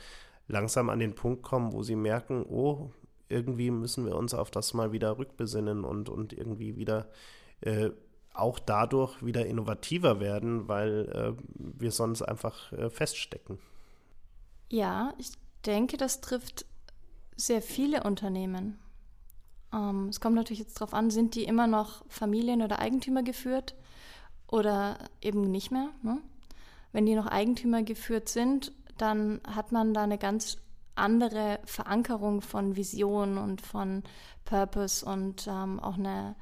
langsam 0.47 0.89
an 0.89 0.99
den 0.99 1.15
Punkt 1.15 1.43
kommen, 1.43 1.73
wo 1.73 1.83
sie 1.83 1.95
merken, 1.95 2.45
oh, 2.47 2.91
irgendwie 3.29 3.71
müssen 3.71 4.05
wir 4.05 4.15
uns 4.15 4.33
auf 4.33 4.51
das 4.51 4.73
mal 4.73 4.91
wieder 4.91 5.17
rückbesinnen 5.17 5.83
und, 5.83 6.09
und 6.09 6.33
irgendwie 6.33 6.77
wieder 6.77 7.09
äh, 7.61 7.89
auch 8.33 8.59
dadurch 8.59 9.25
wieder 9.25 9.45
innovativer 9.45 10.19
werden, 10.19 10.67
weil 10.67 11.09
äh, 11.09 11.43
wir 11.55 11.91
sonst 11.91 12.21
einfach 12.21 12.71
äh, 12.73 12.89
feststecken. 12.89 13.59
Ja, 14.69 15.13
ich 15.17 15.31
denke, 15.65 15.97
das 15.97 16.21
trifft 16.21 16.65
sehr 17.35 17.61
viele 17.61 18.03
Unternehmen. 18.03 18.79
Ähm, 19.73 20.07
es 20.09 20.21
kommt 20.21 20.35
natürlich 20.35 20.59
jetzt 20.59 20.79
darauf 20.79 20.93
an, 20.93 21.09
sind 21.09 21.35
die 21.35 21.43
immer 21.43 21.67
noch 21.67 22.05
Familien- 22.09 22.61
oder 22.61 22.79
Eigentümer 22.79 23.23
geführt 23.23 23.75
oder 24.47 24.97
eben 25.21 25.51
nicht 25.51 25.71
mehr. 25.71 25.89
Ne? 26.01 26.19
Wenn 26.91 27.05
die 27.05 27.15
noch 27.15 27.27
Eigentümer 27.27 27.83
geführt 27.83 28.29
sind, 28.29 28.71
dann 28.97 29.41
hat 29.47 29.71
man 29.71 29.93
da 29.93 30.03
eine 30.03 30.17
ganz 30.17 30.57
andere 30.95 31.59
Verankerung 31.65 32.41
von 32.41 32.75
Vision 32.75 33.37
und 33.37 33.61
von 33.61 34.03
Purpose 34.45 35.05
und 35.05 35.47
ähm, 35.47 35.79
auch 35.79 35.97
eine 35.97 36.35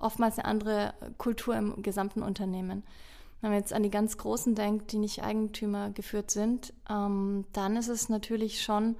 oftmals 0.00 0.38
eine 0.38 0.46
andere 0.46 0.94
Kultur 1.18 1.54
im 1.56 1.82
gesamten 1.82 2.22
Unternehmen. 2.22 2.82
Wenn 3.40 3.50
man 3.50 3.58
jetzt 3.58 3.72
an 3.72 3.82
die 3.82 3.90
ganz 3.90 4.18
Großen 4.18 4.54
denkt, 4.54 4.92
die 4.92 4.98
nicht 4.98 5.22
Eigentümer 5.22 5.90
geführt 5.90 6.30
sind, 6.30 6.72
ähm, 6.88 7.44
dann 7.52 7.76
ist 7.76 7.88
es 7.88 8.08
natürlich 8.08 8.62
schon 8.62 8.96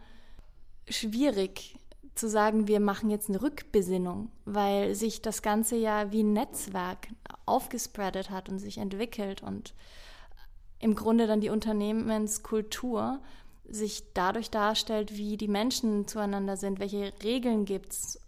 schwierig 0.88 1.76
zu 2.21 2.29
sagen, 2.29 2.69
wir 2.69 2.81
machen 2.81 3.11
jetzt 3.11 3.29
eine 3.29 3.43
Rückbesinnung, 3.43 4.31
weil 4.45 4.95
sich 4.95 5.23
das 5.23 5.43
Ganze 5.43 5.77
ja 5.77 6.12
wie 6.12 6.23
ein 6.23 6.35
Netzwerk 6.35 7.09
aufgespreadet 7.47 8.31
hat 8.31 8.49
und 8.49 8.59
sich 8.59 8.79
entwickelt 8.79 9.43
und 9.43 9.75
im 10.79 10.95
Grunde 10.95 11.27
dann 11.27 11.41
die 11.41 11.50
Unternehmenskultur 11.50 13.21
sich 13.69 14.12
dadurch 14.15 14.50
darstellt, 14.50 15.17
wie 15.17 15.37
die 15.37 15.49
Menschen 15.49 16.07
zueinander 16.07 16.57
sind, 16.57 16.79
welche 16.79 17.12
Regeln 17.23 17.65
gibt 17.65 17.93
es 17.93 18.21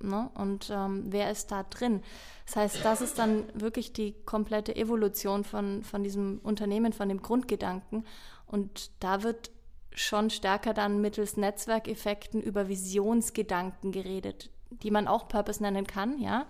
ne? 0.00 0.30
und 0.34 0.70
ähm, 0.70 1.04
wer 1.08 1.30
ist 1.30 1.50
da 1.50 1.62
drin. 1.62 2.02
Das 2.46 2.56
heißt, 2.56 2.84
das 2.84 3.00
ist 3.00 3.18
dann 3.18 3.44
wirklich 3.54 3.92
die 3.92 4.14
komplette 4.24 4.74
Evolution 4.76 5.44
von, 5.44 5.82
von 5.84 6.02
diesem 6.02 6.40
Unternehmen, 6.42 6.92
von 6.92 7.08
dem 7.08 7.22
Grundgedanken. 7.22 8.04
Und 8.46 8.90
da 9.00 9.22
wird 9.22 9.50
schon 9.98 10.30
stärker 10.30 10.74
dann 10.74 11.00
mittels 11.00 11.36
Netzwerkeffekten 11.36 12.40
über 12.40 12.68
Visionsgedanken 12.68 13.92
geredet, 13.92 14.50
die 14.70 14.90
man 14.90 15.08
auch 15.08 15.28
Purpose 15.28 15.62
nennen 15.62 15.86
kann, 15.86 16.18
ja. 16.18 16.46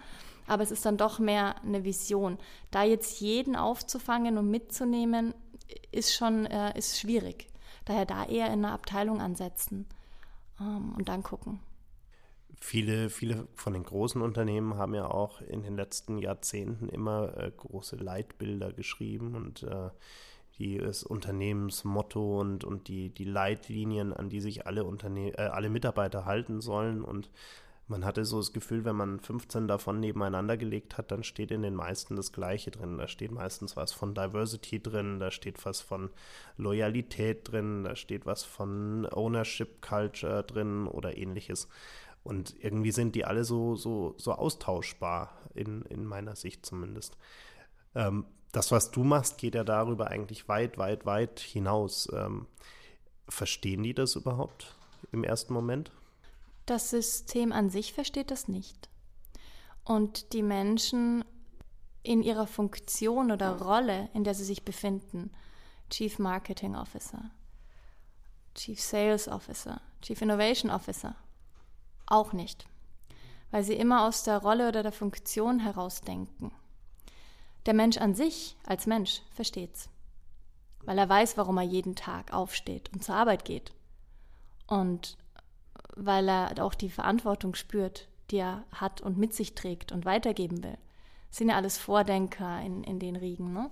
Aber 0.47 0.62
es 0.62 0.71
ist 0.71 0.87
dann 0.87 0.97
doch 0.97 1.19
mehr 1.19 1.62
eine 1.62 1.85
Vision. 1.85 2.38
Da 2.71 2.83
jetzt 2.83 3.21
jeden 3.21 3.55
aufzufangen 3.55 4.38
und 4.38 4.50
mitzunehmen, 4.50 5.35
ist 5.93 6.14
schon 6.14 6.47
äh, 6.47 6.76
ist 6.76 6.99
schwierig. 6.99 7.49
Daher 7.85 8.07
da 8.07 8.25
eher 8.25 8.47
in 8.47 8.64
einer 8.64 8.73
Abteilung 8.73 9.21
ansetzen 9.21 9.87
ähm, 10.61 10.95
und 10.97 11.09
dann 11.09 11.23
gucken. 11.23 11.61
Viele, 12.61 13.09
viele 13.09 13.47
von 13.55 13.73
den 13.73 13.85
großen 13.85 14.21
Unternehmen 14.21 14.76
haben 14.76 14.95
ja 14.95 15.07
auch 15.07 15.40
in 15.43 15.62
den 15.62 15.76
letzten 15.76 16.19
Jahrzehnten 16.19 16.88
immer 16.88 17.37
äh, 17.37 17.52
große 17.57 17.97
Leitbilder 17.97 18.73
geschrieben 18.73 19.37
und 19.37 19.62
äh, 19.62 19.90
die, 20.58 20.78
das 20.78 21.02
Unternehmensmotto 21.02 22.40
und, 22.40 22.64
und 22.64 22.88
die, 22.88 23.10
die 23.10 23.24
Leitlinien, 23.24 24.12
an 24.12 24.28
die 24.28 24.40
sich 24.40 24.66
alle, 24.66 24.84
Unterne 24.84 25.36
äh, 25.38 25.48
alle 25.48 25.70
Mitarbeiter 25.70 26.24
halten 26.24 26.60
sollen. 26.60 27.02
Und 27.02 27.30
man 27.86 28.04
hatte 28.04 28.24
so 28.24 28.38
das 28.38 28.52
Gefühl, 28.52 28.84
wenn 28.84 28.96
man 28.96 29.20
15 29.20 29.68
davon 29.68 30.00
nebeneinander 30.00 30.56
gelegt 30.56 30.98
hat, 30.98 31.10
dann 31.10 31.22
steht 31.22 31.50
in 31.50 31.62
den 31.62 31.74
meisten 31.74 32.16
das 32.16 32.32
Gleiche 32.32 32.70
drin. 32.70 32.98
Da 32.98 33.08
steht 33.08 33.30
meistens 33.30 33.76
was 33.76 33.92
von 33.92 34.14
Diversity 34.14 34.82
drin, 34.82 35.20
da 35.20 35.30
steht 35.30 35.64
was 35.64 35.80
von 35.80 36.10
Loyalität 36.56 37.50
drin, 37.50 37.84
da 37.84 37.96
steht 37.96 38.26
was 38.26 38.44
von 38.44 39.06
Ownership 39.10 39.80
Culture 39.80 40.42
drin 40.42 40.86
oder 40.86 41.16
ähnliches. 41.16 41.68
Und 42.24 42.56
irgendwie 42.62 42.90
sind 42.90 43.14
die 43.14 43.24
alle 43.24 43.44
so, 43.44 43.76
so, 43.76 44.14
so 44.18 44.32
austauschbar, 44.32 45.38
in, 45.54 45.82
in 45.82 46.04
meiner 46.04 46.36
Sicht 46.36 46.66
zumindest. 46.66 47.16
Ähm, 47.94 48.26
das, 48.52 48.71
was 48.71 48.90
du 48.90 49.05
machst, 49.05 49.38
geht 49.38 49.55
ja 49.55 49.64
darüber 49.64 50.09
eigentlich 50.09 50.49
weit, 50.49 50.78
weit, 50.78 51.07
weit 51.07 51.40
hinaus. 51.40 52.09
Ähm, 52.12 52.47
verstehen 53.28 53.83
die 53.83 53.95
das 53.95 54.17
überhaupt 54.17 54.75
im 55.12 55.25
ersten 55.25 55.52
Moment? 55.52 55.90
Das 56.67 56.90
System 56.90 57.52
an 57.52 57.71
sich 57.71 57.93
versteht 57.93 58.31
das 58.31 58.49
nicht. 58.49 58.88
Und 59.85 60.33
die 60.33 60.43
Menschen 60.43 61.25
in 62.02 62.23
ihrer 62.23 62.47
Funktion 62.47 63.31
oder 63.31 63.61
Rolle, 63.61 64.09
in 64.14 64.25
der 64.25 64.35
sie 64.35 64.45
sich 64.45 64.64
befinden, 64.64 65.31
Chief 65.90 66.19
Marketing 66.19 66.76
Officer, 66.76 67.31
Chief 68.55 68.81
Sales 68.81 69.28
Officer, 69.28 69.81
Chief 70.02 70.21
Innovation 70.21 70.71
Officer, 70.71 71.17
auch 72.07 72.33
nicht, 72.33 72.67
weil 73.50 73.62
sie 73.62 73.75
immer 73.75 74.07
aus 74.07 74.23
der 74.23 74.38
Rolle 74.38 74.69
oder 74.69 74.83
der 74.83 74.93
Funktion 74.93 75.61
herausdenken. 75.61 76.52
Der 77.66 77.74
Mensch 77.74 77.98
an 77.98 78.14
sich 78.14 78.56
als 78.66 78.86
Mensch 78.86 79.22
versteht's, 79.30 79.88
weil 80.84 80.98
er 80.98 81.08
weiß, 81.08 81.36
warum 81.36 81.58
er 81.58 81.64
jeden 81.64 81.96
Tag 81.96 82.32
aufsteht 82.32 82.90
und 82.92 83.04
zur 83.04 83.14
Arbeit 83.14 83.44
geht. 83.44 83.72
Und 84.66 85.16
weil 85.96 86.28
er 86.28 86.64
auch 86.64 86.74
die 86.74 86.90
Verantwortung 86.90 87.54
spürt, 87.54 88.08
die 88.30 88.38
er 88.38 88.64
hat 88.72 89.00
und 89.00 89.18
mit 89.18 89.34
sich 89.34 89.54
trägt 89.54 89.92
und 89.92 90.04
weitergeben 90.04 90.62
will. 90.62 90.78
Das 91.28 91.38
sind 91.38 91.48
ja 91.48 91.56
alles 91.56 91.78
Vordenker 91.78 92.60
in, 92.62 92.84
in 92.84 92.98
den 92.98 93.16
Riegen. 93.16 93.52
Ne? 93.52 93.70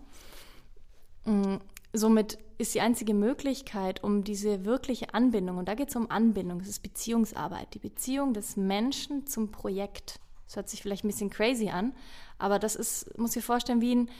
Mm, 1.24 1.56
somit 1.92 2.38
ist 2.58 2.74
die 2.74 2.80
einzige 2.80 3.14
Möglichkeit, 3.14 4.02
um 4.02 4.24
diese 4.24 4.64
wirkliche 4.64 5.14
Anbindung, 5.14 5.58
und 5.58 5.68
da 5.68 5.74
geht 5.74 5.90
es 5.90 5.96
um 5.96 6.10
Anbindung, 6.10 6.58
das 6.58 6.68
ist 6.68 6.82
Beziehungsarbeit, 6.82 7.74
die 7.74 7.78
Beziehung 7.78 8.34
des 8.34 8.56
Menschen 8.56 9.26
zum 9.26 9.50
Projekt. 9.50 10.20
Das 10.46 10.56
hört 10.56 10.68
sich 10.68 10.82
vielleicht 10.82 11.04
ein 11.04 11.08
bisschen 11.08 11.30
crazy 11.30 11.68
an, 11.70 11.92
aber 12.38 12.58
das 12.58 12.76
ist, 12.76 13.18
muss 13.18 13.36
ich 13.36 13.44
vorstellen, 13.44 13.80
wie 13.80 13.94
ein, 13.94 14.10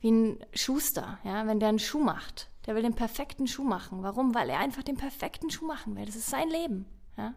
wie 0.00 0.10
ein 0.10 0.44
Schuster, 0.54 1.18
ja, 1.24 1.46
wenn 1.46 1.60
der 1.60 1.70
einen 1.70 1.78
Schuh 1.78 2.02
macht. 2.02 2.48
Der 2.66 2.74
will 2.74 2.82
den 2.82 2.94
perfekten 2.94 3.46
Schuh 3.46 3.64
machen. 3.64 4.02
Warum? 4.02 4.34
Weil 4.34 4.48
er 4.48 4.60
einfach 4.60 4.82
den 4.82 4.96
perfekten 4.96 5.50
Schuh 5.50 5.66
machen 5.66 5.96
will. 5.96 6.06
Das 6.06 6.14
ist 6.14 6.30
sein 6.30 6.48
Leben. 6.48 6.86
Ja? 7.16 7.34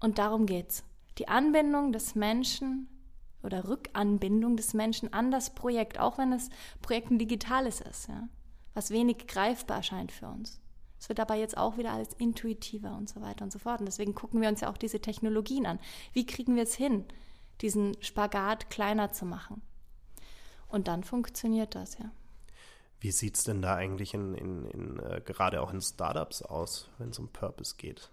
Und 0.00 0.18
darum 0.18 0.46
geht's. 0.46 0.84
Die 1.18 1.28
Anbindung 1.28 1.92
des 1.92 2.14
Menschen 2.14 2.88
oder 3.42 3.68
Rückanbindung 3.68 4.56
des 4.56 4.74
Menschen 4.74 5.12
an 5.12 5.30
das 5.30 5.54
Projekt, 5.54 5.98
auch 5.98 6.18
wenn 6.18 6.32
das 6.32 6.50
Projekt 6.82 7.10
ein 7.10 7.18
digitales 7.18 7.80
ist, 7.80 8.08
ja, 8.08 8.28
was 8.74 8.90
wenig 8.90 9.26
greifbar 9.26 9.78
erscheint 9.78 10.12
für 10.12 10.26
uns. 10.26 10.60
Es 10.98 11.08
wird 11.08 11.20
aber 11.20 11.34
jetzt 11.34 11.56
auch 11.56 11.78
wieder 11.78 11.92
alles 11.92 12.12
intuitiver 12.14 12.96
und 12.96 13.08
so 13.08 13.20
weiter 13.20 13.44
und 13.44 13.52
so 13.52 13.58
fort. 13.58 13.80
Und 13.80 13.86
deswegen 13.86 14.14
gucken 14.14 14.40
wir 14.40 14.48
uns 14.48 14.60
ja 14.60 14.70
auch 14.70 14.76
diese 14.76 15.00
Technologien 15.00 15.66
an. 15.66 15.78
Wie 16.12 16.26
kriegen 16.26 16.56
wir 16.56 16.64
es 16.64 16.74
hin, 16.74 17.04
diesen 17.60 18.00
Spagat 18.02 18.70
kleiner 18.70 19.12
zu 19.12 19.24
machen? 19.24 19.62
Und 20.68 20.88
dann 20.88 21.04
funktioniert 21.04 21.74
das, 21.74 21.98
ja. 21.98 22.10
Wie 23.00 23.10
sieht 23.10 23.36
es 23.36 23.44
denn 23.44 23.62
da 23.62 23.74
eigentlich 23.74 24.14
in, 24.14 24.34
in, 24.34 24.66
in 24.66 24.98
äh, 25.00 25.20
gerade 25.24 25.60
auch 25.60 25.72
in 25.72 25.80
Startups 25.80 26.42
aus, 26.42 26.88
wenn 26.98 27.10
es 27.10 27.18
um 27.18 27.28
Purpose 27.28 27.76
geht? 27.76 28.10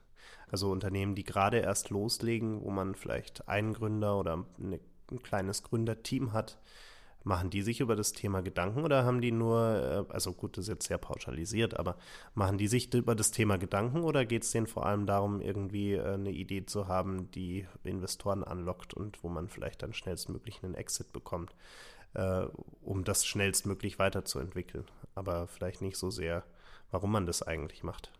Also 0.51 0.71
Unternehmen, 0.71 1.15
die 1.15 1.23
gerade 1.23 1.57
erst 1.57 1.89
loslegen, 1.89 2.61
wo 2.61 2.69
man 2.69 2.95
vielleicht 2.95 3.47
einen 3.47 3.73
Gründer 3.73 4.19
oder 4.19 4.45
eine, 4.59 4.79
ein 5.09 5.23
kleines 5.23 5.63
Gründerteam 5.63 6.33
hat, 6.33 6.59
Machen 7.25 7.49
die 7.49 7.61
sich 7.61 7.79
über 7.79 7.95
das 7.95 8.11
Thema 8.11 8.41
Gedanken 8.41 8.83
oder 8.83 9.05
haben 9.05 9.21
die 9.21 9.31
nur, 9.31 10.07
äh, 10.09 10.13
also 10.13 10.33
gut, 10.33 10.57
das 10.57 10.65
ist 10.65 10.69
jetzt 10.69 10.87
sehr 10.87 10.97
pauschalisiert, 10.97 11.79
aber 11.79 11.95
machen 12.33 12.57
die 12.57 12.67
sich 12.67 12.93
über 12.93 13.15
das 13.15 13.31
Thema 13.31 13.57
Gedanken 13.57 14.03
oder 14.03 14.25
geht 14.25 14.43
es 14.43 14.51
denen 14.51 14.67
vor 14.67 14.85
allem 14.85 15.05
darum, 15.05 15.39
irgendwie 15.39 15.93
äh, 15.93 16.13
eine 16.13 16.31
Idee 16.31 16.65
zu 16.65 16.87
haben, 16.87 17.31
die 17.31 17.65
Investoren 17.83 18.43
anlockt 18.43 18.93
und 18.93 19.23
wo 19.23 19.29
man 19.29 19.47
vielleicht 19.47 19.83
dann 19.83 19.93
schnellstmöglich 19.93 20.63
einen 20.63 20.75
Exit 20.75 21.13
bekommt, 21.13 21.55
äh, 22.13 22.45
um 22.81 23.05
das 23.05 23.25
schnellstmöglich 23.25 23.99
weiterzuentwickeln? 23.99 24.85
Aber 25.15 25.47
vielleicht 25.47 25.81
nicht 25.81 25.95
so 25.95 26.09
sehr, 26.09 26.43
warum 26.91 27.11
man 27.11 27.25
das 27.25 27.41
eigentlich 27.41 27.83
macht. 27.83 28.11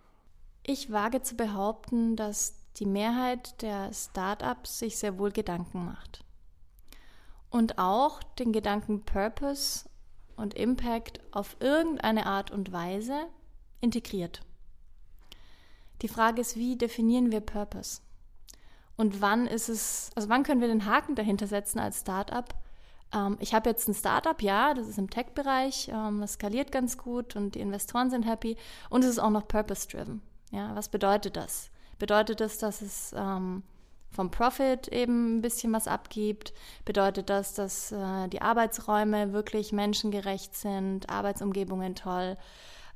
Ich 0.64 0.94
wage 0.94 1.22
zu 1.22 1.36
behaupten, 1.36 2.16
dass 2.16 2.56
die 2.78 2.86
Mehrheit 2.86 3.62
der 3.62 3.92
Startups 3.94 4.80
sich 4.80 4.98
sehr 4.98 5.18
wohl 5.18 5.32
Gedanken 5.32 5.84
macht 5.84 6.23
und 7.54 7.78
auch 7.78 8.24
den 8.40 8.52
Gedanken 8.52 9.06
Purpose 9.06 9.88
und 10.36 10.56
Impact 10.56 11.20
auf 11.32 11.56
irgendeine 11.60 12.26
Art 12.26 12.50
und 12.50 12.72
Weise 12.72 13.28
integriert. 13.80 14.42
Die 16.02 16.08
Frage 16.08 16.42
ist, 16.42 16.58
wie 16.58 16.76
definieren 16.76 17.32
wir 17.32 17.42
Purpose? 17.42 18.02
Und 18.98 19.22
wann 19.22 19.46
ist 19.46 19.70
es, 19.70 20.10
also 20.16 20.30
wann 20.30 20.42
können 20.42 20.62
wir 20.62 20.68
den 20.68 20.88
Haken 20.88 21.14
dahinter 21.14 21.46
setzen 21.46 21.78
als 21.78 22.00
Startup? 22.02 22.50
Ähm, 23.14 23.38
ich 23.40 23.54
habe 23.54 23.70
jetzt 23.70 23.88
ein 23.88 23.94
Startup, 23.94 24.42
ja, 24.42 24.74
das 24.74 24.88
ist 24.88 24.98
im 24.98 25.12
Tech-Bereich, 25.12 25.90
ähm, 25.94 26.22
das 26.22 26.34
skaliert 26.34 26.72
ganz 26.72 26.98
gut 26.98 27.36
und 27.36 27.54
die 27.54 27.60
Investoren 27.60 28.10
sind 28.10 28.24
happy 28.24 28.58
und 28.90 29.04
es 29.04 29.12
ist 29.12 29.20
auch 29.20 29.30
noch 29.30 29.48
purpose-driven. 29.48 30.24
Ja, 30.50 30.76
was 30.76 30.90
bedeutet 30.90 31.38
das? 31.38 31.70
Bedeutet 32.00 32.42
das, 32.42 32.58
dass 32.58 32.82
es 32.82 33.14
ähm, 33.16 33.62
vom 34.14 34.32
Profit 34.32 34.88
eben 34.90 35.38
ein 35.38 35.42
bisschen 35.42 35.74
was 35.74 35.88
abgibt, 35.88 36.54
bedeutet 36.86 37.30
das, 37.30 37.54
dass 37.54 37.92
äh, 37.92 38.28
die 38.30 38.42
Arbeitsräume 38.42 39.34
wirklich 39.34 39.72
menschengerecht 39.72 40.56
sind, 40.56 41.10
Arbeitsumgebungen 41.10 41.96
toll 41.96 42.38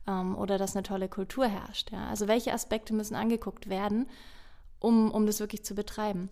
ähm, 0.07 0.37
oder 0.37 0.57
dass 0.57 0.75
eine 0.75 0.83
tolle 0.83 1.09
Kultur 1.09 1.47
herrscht. 1.47 1.91
Ja? 1.91 2.07
Also 2.07 2.27
welche 2.27 2.53
Aspekte 2.53 2.93
müssen 2.93 3.15
angeguckt 3.15 3.69
werden, 3.69 4.07
um, 4.79 5.11
um 5.11 5.25
das 5.25 5.39
wirklich 5.39 5.65
zu 5.65 5.75
betreiben. 5.75 6.29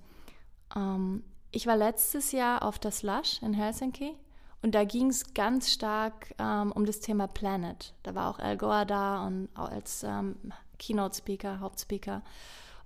Ähm, 0.76 1.24
ich 1.52 1.68
war 1.68 1.78
letztes 1.78 2.32
Jahr 2.32 2.64
auf 2.64 2.80
der 2.80 2.92
Slush 2.92 3.42
in 3.42 3.54
Helsinki 3.54 4.16
und 4.62 4.76
da 4.76 4.84
ging 4.84 5.10
es 5.10 5.34
ganz 5.34 5.72
stark 5.72 6.34
ähm, 6.38 6.72
um 6.72 6.86
das 6.86 7.00
Thema 7.00 7.28
Planet. 7.28 7.94
Da 8.04 8.16
war 8.16 8.30
auch 8.30 8.40
Al 8.40 8.58
Gore 8.58 8.86
da 8.86 9.26
und 9.26 9.50
als 9.56 10.04
ähm, 10.04 10.36
Keynote-Speaker, 10.80 11.60
Hauptspeaker. 11.60 12.24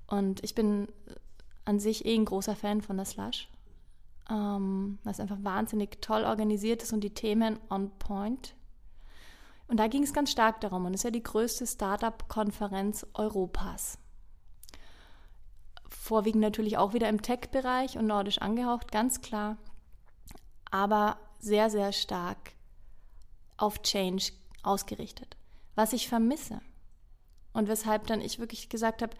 Und 0.07 0.43
ich 0.43 0.55
bin 0.55 0.87
an 1.69 1.79
sich 1.79 2.05
eh 2.05 2.15
ein 2.15 2.25
großer 2.25 2.55
Fan 2.55 2.81
von 2.81 2.97
der 2.97 3.05
Slush. 3.05 3.47
Ähm, 4.29 4.99
weil 5.03 5.13
einfach 5.19 5.43
wahnsinnig 5.43 6.01
toll 6.01 6.23
organisiert 6.23 6.83
ist 6.83 6.93
und 6.93 7.01
die 7.01 7.13
Themen 7.13 7.59
on 7.69 7.91
point. 7.99 8.55
Und 9.67 9.77
da 9.77 9.87
ging 9.87 10.03
es 10.03 10.13
ganz 10.13 10.31
stark 10.31 10.61
darum. 10.61 10.85
Und 10.85 10.93
es 10.93 11.01
ist 11.01 11.05
ja 11.05 11.11
die 11.11 11.23
größte 11.23 11.65
Startup-Konferenz 11.67 13.05
Europas. 13.13 13.99
Vorwiegend 15.87 16.41
natürlich 16.41 16.77
auch 16.77 16.93
wieder 16.93 17.07
im 17.07 17.21
Tech-Bereich 17.21 17.97
und 17.97 18.07
nordisch 18.07 18.39
angehaucht, 18.39 18.91
ganz 18.91 19.21
klar. 19.21 19.57
Aber 20.71 21.17
sehr, 21.39 21.69
sehr 21.69 21.91
stark 21.91 22.53
auf 23.57 23.81
Change 23.83 24.31
ausgerichtet. 24.63 25.37
Was 25.75 25.93
ich 25.93 26.09
vermisse 26.09 26.61
und 27.53 27.67
weshalb 27.67 28.07
dann 28.07 28.21
ich 28.21 28.39
wirklich 28.39 28.69
gesagt 28.69 29.01
habe, 29.03 29.15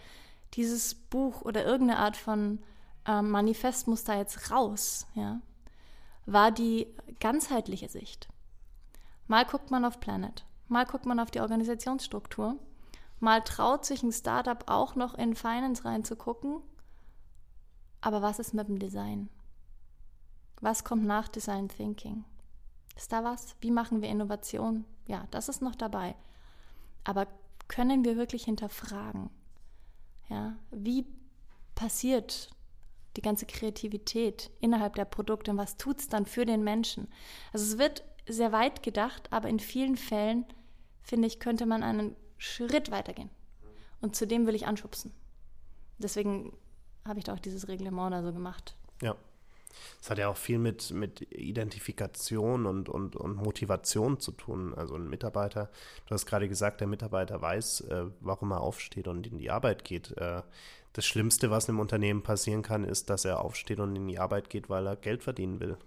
dieses 0.54 0.96
Buch 0.96 1.42
oder 1.42 1.66
irgendeine 1.66 2.00
Art 2.00 2.18
von 2.18 2.60
ähm, 3.06 3.32
Manifest 3.32 3.88
muss 3.88 4.04
da 4.04 4.18
jetzt 4.18 4.52
raus, 4.52 5.08
ja, 5.14 5.42
war 6.26 6.52
die 6.52 6.88
ganzheitliche 7.20 7.90
Sicht. 7.90 8.30
Mal 9.28 9.46
guckt 9.46 9.72
man 9.72 9.86
auf 9.86 10.00
Planet, 10.00 10.46
mal 10.68 10.86
guckt 10.86 11.06
man 11.06 11.20
auf 11.20 11.32
die 11.32 11.42
Organisationsstruktur, 11.42 12.58
mal 13.20 13.42
traut 13.42 13.86
sich 13.86 14.04
ein 14.04 14.12
Startup 14.12 14.64
auch 14.70 14.96
noch 14.96 15.14
in 15.16 15.36
Finance 15.36 15.86
reinzugucken. 15.86 16.62
Aber 18.02 18.22
was 18.22 18.40
ist 18.40 18.54
mit 18.54 18.68
dem 18.68 18.80
Design? 18.80 19.30
Was 20.62 20.84
kommt 20.84 21.06
nach 21.06 21.28
Design 21.28 21.68
Thinking? 21.70 22.26
Ist 22.96 23.12
da 23.12 23.24
was? 23.24 23.56
Wie 23.62 23.72
machen 23.72 24.02
wir 24.02 24.10
Innovation? 24.10 24.86
Ja, 25.08 25.26
das 25.32 25.48
ist 25.50 25.62
noch 25.62 25.76
dabei. 25.76 26.16
Aber 27.04 27.28
können 27.68 28.04
wir 28.04 28.18
wirklich 28.18 28.44
hinterfragen? 28.44 29.30
Ja, 30.30 30.56
wie 30.72 31.06
passiert 31.76 32.50
die 33.18 33.22
ganze 33.22 33.46
Kreativität 33.46 34.52
innerhalb 34.60 34.96
der 34.96 35.06
Produkte 35.06 35.52
und 35.52 35.58
was 35.58 35.78
tut 35.78 36.00
es 36.00 36.08
dann 36.08 36.26
für 36.26 36.46
den 36.46 36.64
Menschen? 36.64 37.08
Also 37.52 37.66
es 37.66 37.80
wird 37.80 38.04
sehr 38.28 38.52
weit 38.52 38.84
gedacht, 38.84 39.32
aber 39.34 39.50
in 39.50 39.60
vielen 39.60 39.98
Fällen, 39.98 40.46
finde 41.02 41.28
ich, 41.28 41.40
könnte 41.40 41.66
man 41.66 41.84
einen 41.84 42.16
Schritt 42.38 42.92
weitergehen. 42.92 43.32
Und 44.02 44.16
zu 44.16 44.28
dem 44.28 44.46
will 44.48 44.56
ich 44.56 44.68
anschubsen. 44.68 45.12
Deswegen 45.98 46.56
habe 47.06 47.20
ich 47.20 47.26
da 47.26 47.34
auch 47.34 47.40
dieses 47.40 47.68
Reglement 47.68 48.14
da 48.14 48.24
so 48.24 48.32
gemacht. 48.32 48.78
Ja. 49.02 49.16
Es 50.02 50.10
hat 50.10 50.18
ja 50.18 50.30
auch 50.30 50.38
viel 50.38 50.60
mit, 50.60 50.92
mit 50.92 51.22
Identifikation 51.32 52.66
und, 52.66 52.90
und, 52.90 53.16
und 53.16 53.36
Motivation 53.36 54.20
zu 54.20 54.32
tun. 54.32 54.74
Also 54.74 54.96
ein 54.96 55.10
Mitarbeiter, 55.10 55.70
du 56.08 56.14
hast 56.14 56.26
gerade 56.26 56.50
gesagt, 56.50 56.82
der 56.82 56.88
Mitarbeiter 56.88 57.42
weiß, 57.42 57.82
äh, 57.82 58.06
warum 58.20 58.52
er 58.52 58.62
aufsteht 58.62 59.08
und 59.08 59.28
in 59.28 59.38
die 59.38 59.52
Arbeit 59.52 59.84
geht. 59.84 60.18
Äh, 60.18 60.42
das 60.94 61.06
Schlimmste, 61.06 61.52
was 61.52 61.70
einem 61.70 61.80
Unternehmen 61.80 62.24
passieren 62.24 62.64
kann, 62.64 62.84
ist, 62.84 63.10
dass 63.10 63.26
er 63.26 63.42
aufsteht 63.42 63.80
und 63.80 63.96
in 63.96 64.08
die 64.08 64.20
Arbeit 64.20 64.50
geht, 64.50 64.70
weil 64.70 64.88
er 64.88 64.96
Geld 64.96 65.24
verdienen 65.24 65.60
will. 65.60 65.78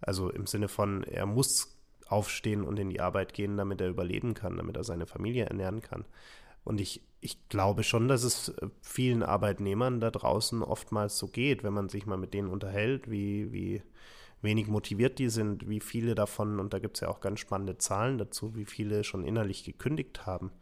Also 0.00 0.30
im 0.30 0.46
Sinne 0.46 0.68
von, 0.68 1.02
er 1.04 1.26
muss 1.26 1.76
aufstehen 2.06 2.64
und 2.64 2.78
in 2.78 2.90
die 2.90 3.00
Arbeit 3.00 3.34
gehen, 3.34 3.56
damit 3.56 3.80
er 3.80 3.88
überleben 3.88 4.34
kann, 4.34 4.56
damit 4.56 4.76
er 4.76 4.84
seine 4.84 5.06
Familie 5.06 5.46
ernähren 5.46 5.80
kann. 5.80 6.04
Und 6.64 6.80
ich, 6.80 7.02
ich 7.20 7.48
glaube 7.48 7.82
schon, 7.84 8.08
dass 8.08 8.24
es 8.24 8.48
äh, 8.48 8.68
vielen 8.82 9.22
Arbeitnehmern 9.22 10.00
da 10.00 10.10
draußen 10.10 10.62
oftmals 10.62 11.18
so 11.18 11.28
geht, 11.28 11.62
wenn 11.62 11.74
man 11.74 11.88
sich 11.88 12.06
mal 12.06 12.16
mit 12.16 12.34
denen 12.34 12.48
unterhält, 12.48 13.10
wie, 13.10 13.52
wie 13.52 13.82
wenig 14.40 14.66
motiviert 14.66 15.18
die 15.18 15.28
sind, 15.28 15.68
wie 15.68 15.80
viele 15.80 16.14
davon, 16.14 16.60
und 16.60 16.72
da 16.72 16.78
gibt 16.78 16.96
es 16.96 17.00
ja 17.00 17.08
auch 17.08 17.20
ganz 17.20 17.40
spannende 17.40 17.78
Zahlen 17.78 18.18
dazu, 18.18 18.54
wie 18.54 18.66
viele 18.66 19.04
schon 19.04 19.24
innerlich 19.24 19.64
gekündigt 19.64 20.26
haben 20.26 20.52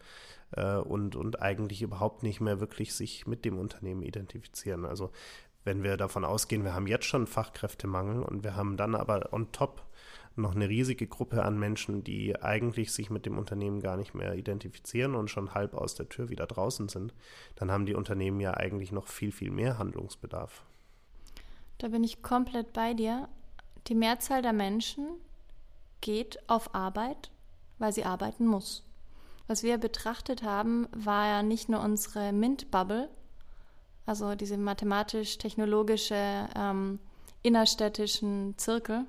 äh, 0.52 0.76
und, 0.76 1.16
und 1.16 1.42
eigentlich 1.42 1.82
überhaupt 1.82 2.22
nicht 2.22 2.40
mehr 2.40 2.60
wirklich 2.60 2.94
sich 2.94 3.26
mit 3.26 3.44
dem 3.44 3.58
Unternehmen 3.58 4.02
identifizieren. 4.02 4.84
Also 4.84 5.10
wenn 5.64 5.82
wir 5.82 5.96
davon 5.96 6.24
ausgehen, 6.24 6.64
wir 6.64 6.74
haben 6.74 6.86
jetzt 6.86 7.04
schon 7.04 7.26
Fachkräftemangel 7.26 8.22
und 8.22 8.42
wir 8.44 8.56
haben 8.56 8.76
dann 8.76 8.94
aber 8.94 9.32
on 9.32 9.52
top 9.52 9.82
noch 10.36 10.54
eine 10.54 10.68
riesige 10.68 11.06
Gruppe 11.06 11.44
an 11.44 11.58
Menschen, 11.58 12.04
die 12.04 12.40
eigentlich 12.40 12.92
sich 12.92 13.10
mit 13.10 13.26
dem 13.26 13.38
Unternehmen 13.38 13.80
gar 13.80 13.96
nicht 13.96 14.14
mehr 14.14 14.34
identifizieren 14.34 15.14
und 15.14 15.28
schon 15.28 15.54
halb 15.54 15.74
aus 15.74 15.94
der 15.94 16.08
Tür 16.08 16.28
wieder 16.28 16.46
draußen 16.46 16.88
sind, 16.88 17.14
dann 17.56 17.70
haben 17.70 17.86
die 17.86 17.94
Unternehmen 17.94 18.40
ja 18.40 18.54
eigentlich 18.54 18.92
noch 18.92 19.06
viel, 19.06 19.32
viel 19.32 19.50
mehr 19.50 19.78
Handlungsbedarf. 19.78 20.64
Da 21.78 21.88
bin 21.88 22.04
ich 22.04 22.22
komplett 22.22 22.72
bei 22.72 22.94
dir. 22.94 23.28
Die 23.88 23.94
Mehrzahl 23.94 24.42
der 24.42 24.52
Menschen 24.52 25.06
geht 26.00 26.38
auf 26.48 26.74
Arbeit, 26.74 27.30
weil 27.78 27.92
sie 27.92 28.04
arbeiten 28.04 28.46
muss. 28.46 28.84
Was 29.48 29.62
wir 29.62 29.78
betrachtet 29.78 30.42
haben, 30.42 30.86
war 30.92 31.26
ja 31.26 31.42
nicht 31.42 31.68
nur 31.68 31.80
unsere 31.80 32.32
MINT-Bubble, 32.32 33.08
also 34.06 34.34
diese 34.34 34.56
mathematisch-technologische 34.56 36.48
ähm, 36.56 36.98
innerstädtischen 37.42 38.54
Zirkel, 38.56 39.04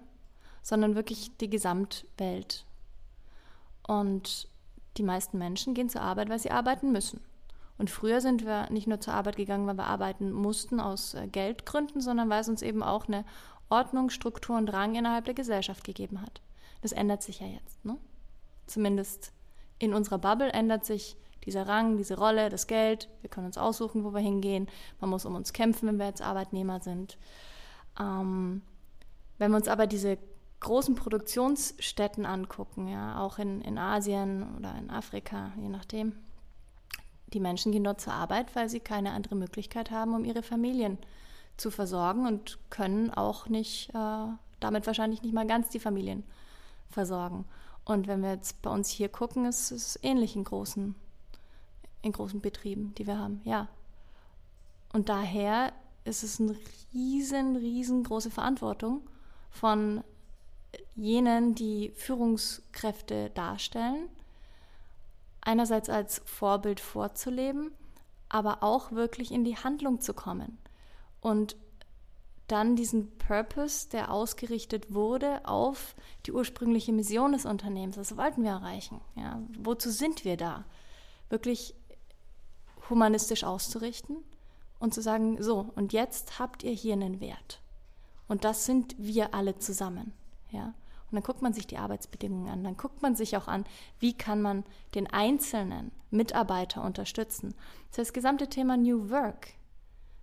sondern 0.63 0.95
wirklich 0.95 1.37
die 1.37 1.49
Gesamtwelt. 1.49 2.65
Und 3.85 4.47
die 4.97 5.03
meisten 5.03 5.37
Menschen 5.37 5.73
gehen 5.73 5.89
zur 5.89 6.01
Arbeit, 6.01 6.29
weil 6.29 6.39
sie 6.39 6.51
arbeiten 6.51 6.91
müssen. 6.91 7.21
Und 7.77 7.89
früher 7.89 8.21
sind 8.21 8.45
wir 8.45 8.69
nicht 8.69 8.87
nur 8.87 9.01
zur 9.01 9.13
Arbeit 9.13 9.35
gegangen, 9.35 9.67
weil 9.67 9.75
wir 9.75 9.87
arbeiten 9.87 10.31
mussten 10.31 10.79
aus 10.79 11.15
äh, 11.15 11.27
Geldgründen, 11.27 12.01
sondern 12.01 12.29
weil 12.29 12.41
es 12.41 12.49
uns 12.49 12.61
eben 12.61 12.83
auch 12.83 13.07
eine 13.07 13.25
Ordnung, 13.69 14.09
Struktur 14.09 14.57
und 14.57 14.71
Rang 14.71 14.95
innerhalb 14.95 15.25
der 15.25 15.33
Gesellschaft 15.33 15.83
gegeben 15.83 16.21
hat. 16.21 16.41
Das 16.81 16.91
ändert 16.91 17.23
sich 17.23 17.39
ja 17.39 17.47
jetzt. 17.47 17.83
Ne? 17.83 17.97
Zumindest 18.67 19.33
in 19.79 19.93
unserer 19.93 20.19
Bubble 20.19 20.51
ändert 20.51 20.85
sich 20.85 21.17
dieser 21.45 21.67
Rang, 21.67 21.97
diese 21.97 22.17
Rolle, 22.17 22.49
das 22.49 22.67
Geld. 22.67 23.09
Wir 23.21 23.29
können 23.29 23.47
uns 23.47 23.57
aussuchen, 23.57 24.03
wo 24.03 24.13
wir 24.13 24.21
hingehen. 24.21 24.69
Man 25.01 25.09
muss 25.09 25.25
um 25.25 25.35
uns 25.35 25.51
kämpfen, 25.51 25.87
wenn 25.87 25.97
wir 25.97 26.05
jetzt 26.05 26.21
Arbeitnehmer 26.21 26.79
sind. 26.79 27.17
Ähm, 27.99 28.61
wenn 29.39 29.51
wir 29.51 29.57
uns 29.57 29.67
aber 29.67 29.87
diese 29.87 30.17
großen 30.63 30.95
Produktionsstätten 30.95 32.25
angucken, 32.25 32.87
ja, 32.87 33.19
auch 33.19 33.37
in, 33.37 33.61
in 33.61 33.77
Asien 33.77 34.55
oder 34.57 34.73
in 34.79 34.89
Afrika, 34.89 35.51
je 35.57 35.69
nachdem, 35.69 36.13
Die 37.33 37.39
Menschen 37.39 37.71
gehen 37.71 37.83
dort 37.83 37.99
zur 37.99 38.13
Arbeit, 38.13 38.55
weil 38.55 38.69
sie 38.69 38.79
keine 38.79 39.11
andere 39.11 39.35
Möglichkeit 39.35 39.91
haben, 39.91 40.13
um 40.13 40.23
ihre 40.23 40.43
Familien 40.43 40.97
zu 41.57 41.71
versorgen 41.71 42.27
und 42.27 42.59
können 42.69 43.09
auch 43.09 43.47
nicht, 43.47 43.89
äh, 43.89 44.27
damit 44.59 44.85
wahrscheinlich 44.87 45.21
nicht 45.23 45.33
mal 45.33 45.47
ganz 45.47 45.69
die 45.69 45.79
Familien 45.79 46.23
versorgen. 46.89 47.45
Und 47.85 48.07
wenn 48.07 48.21
wir 48.21 48.31
jetzt 48.31 48.61
bei 48.61 48.69
uns 48.69 48.89
hier 48.89 49.09
gucken, 49.09 49.45
ist 49.45 49.71
es 49.71 49.99
ähnlich 50.03 50.35
in 50.35 50.43
großen, 50.43 50.95
in 52.01 52.11
großen 52.11 52.39
Betrieben, 52.39 52.93
die 52.97 53.07
wir 53.07 53.17
haben, 53.17 53.41
ja. 53.43 53.67
Und 54.93 55.09
daher 55.09 55.73
ist 56.05 56.23
es 56.23 56.39
eine 56.39 56.55
riesen, 56.93 57.55
riesengroße 57.55 58.29
Verantwortung 58.29 59.01
von 59.49 60.03
jenen, 60.95 61.55
die 61.55 61.91
Führungskräfte 61.95 63.29
darstellen, 63.31 64.09
einerseits 65.41 65.89
als 65.89 66.21
Vorbild 66.25 66.79
vorzuleben, 66.79 67.71
aber 68.29 68.63
auch 68.63 68.91
wirklich 68.91 69.31
in 69.31 69.43
die 69.43 69.57
Handlung 69.57 70.01
zu 70.01 70.13
kommen 70.13 70.57
und 71.21 71.55
dann 72.47 72.75
diesen 72.75 73.17
Purpose, 73.17 73.89
der 73.89 74.11
ausgerichtet 74.11 74.93
wurde 74.93 75.47
auf 75.47 75.95
die 76.25 76.33
ursprüngliche 76.33 76.91
Mission 76.91 77.31
des 77.31 77.45
Unternehmens, 77.45 77.95
das 77.95 78.17
wollten 78.17 78.43
wir 78.43 78.51
erreichen. 78.51 78.99
Ja, 79.15 79.41
wozu 79.57 79.89
sind 79.89 80.25
wir 80.25 80.37
da? 80.37 80.65
Wirklich 81.29 81.73
humanistisch 82.89 83.43
auszurichten 83.43 84.17
und 84.79 84.93
zu 84.93 85.01
sagen, 85.01 85.41
so, 85.41 85.71
und 85.75 85.93
jetzt 85.93 86.37
habt 86.37 86.63
ihr 86.63 86.73
hier 86.73 86.93
einen 86.93 87.21
Wert. 87.21 87.61
Und 88.27 88.43
das 88.43 88.65
sind 88.65 88.95
wir 88.97 89.33
alle 89.33 89.57
zusammen. 89.57 90.13
Ja? 90.53 90.73
Und 91.13 91.17
dann 91.17 91.23
guckt 91.23 91.41
man 91.41 91.53
sich 91.53 91.67
die 91.67 91.77
Arbeitsbedingungen 91.77 92.49
an, 92.49 92.63
dann 92.63 92.75
guckt 92.77 93.01
man 93.01 93.15
sich 93.15 93.37
auch 93.37 93.47
an, 93.47 93.65
wie 93.99 94.13
kann 94.13 94.41
man 94.41 94.63
den 94.95 95.05
einzelnen 95.05 95.91
Mitarbeiter 96.09 96.83
unterstützen. 96.83 97.53
Das, 97.89 97.99
heißt, 97.99 98.09
das 98.09 98.13
gesamte 98.13 98.47
Thema 98.47 98.77
New 98.77 99.11
Work, 99.11 99.49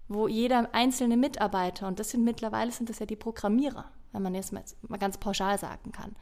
wo 0.09 0.27
jeder 0.27 0.75
einzelne 0.75 1.17
Mitarbeiter, 1.17 1.87
und 1.87 2.01
das 2.01 2.11
sind 2.11 2.25
mittlerweile 2.25 2.73
sind 2.73 2.89
das 2.89 2.99
ja 2.99 3.07
die 3.07 3.15
Programmierer, 3.15 3.85
wenn 4.11 4.23
man 4.23 4.35
jetzt 4.35 4.53
mal, 4.53 4.65
mal 4.89 4.99
ganz 4.99 5.19
pauschal 5.19 5.59
sagen 5.59 5.93
kann, 5.93 6.17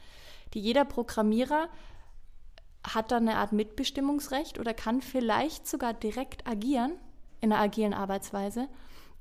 die 0.52 0.60
jeder 0.60 0.84
Programmierer 0.84 1.68
hat 2.84 3.10
dann 3.10 3.28
eine 3.28 3.38
Art 3.38 3.52
Mitbestimmungsrecht 3.52 4.58
oder 4.58 4.74
kann 4.74 5.00
vielleicht 5.00 5.66
sogar 5.66 5.94
direkt 5.94 6.46
agieren 6.46 6.92
in 7.40 7.52
einer 7.52 7.62
agilen 7.62 7.94
Arbeitsweise, 7.94 8.68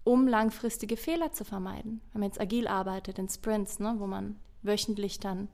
um 0.04 0.28
langfristige 0.28 0.98
Fehler 0.98 1.32
zu 1.32 1.46
vermeiden. 1.46 2.02
Wenn 2.12 2.22
man 2.22 2.30
jetzt 2.30 2.42
agil 2.42 2.68
arbeitet 2.68 3.20
in 3.20 3.30
Sprints, 3.30 3.80
ne, 3.80 3.96
wo 3.98 4.08
man 4.08 4.38
wöchentlich 4.68 5.20
dann 5.20 5.50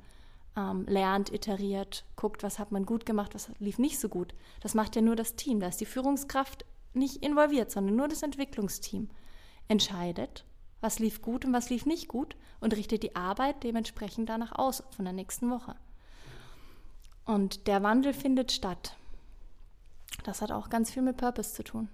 ähm, 0.56 0.86
lernt, 0.88 1.32
iteriert, 1.32 2.06
guckt, 2.15 2.43
was 2.43 2.60
hat 2.60 2.71
man 2.71 2.86
gut 2.86 3.06
gemacht, 3.06 3.34
was 3.34 3.49
lief 3.60 3.80
nicht 3.80 3.99
so 3.99 4.10
gut. 4.10 4.34
Das 4.62 4.73
macht 4.73 4.95
ja 4.95 5.02
nur 5.02 5.15
das 5.15 5.36
Team. 5.36 5.60
Da 5.60 5.67
ist 5.67 5.82
die 5.82 5.86
Führungskraft 5.86 6.65
nicht 6.93 7.23
involviert, 7.23 7.71
sondern 7.71 7.95
nur 7.95 8.08
das 8.08 8.23
Entwicklungsteam 8.23 9.10
entscheidet, 9.67 10.45
was 10.82 10.99
lief 10.99 11.21
gut 11.21 11.45
und 11.45 11.54
was 11.54 11.69
lief 11.69 11.86
nicht 11.86 12.08
gut 12.08 12.36
und 12.60 12.76
richtet 12.76 13.04
die 13.04 13.15
Arbeit 13.15 13.63
dementsprechend 13.63 14.30
danach 14.30 14.52
aus 14.54 14.84
von 14.91 15.06
der 15.06 15.13
nächsten 15.13 15.49
Woche. 15.49 15.76
Und 17.26 17.67
der 17.67 17.82
Wandel 17.84 18.13
findet 18.13 18.52
statt. 18.52 18.97
Das 20.23 20.41
hat 20.41 20.52
auch 20.52 20.69
ganz 20.69 20.91
viel 20.91 21.02
mit 21.02 21.17
Purpose 21.17 21.54
zu 21.54 21.63
tun. 21.63 21.89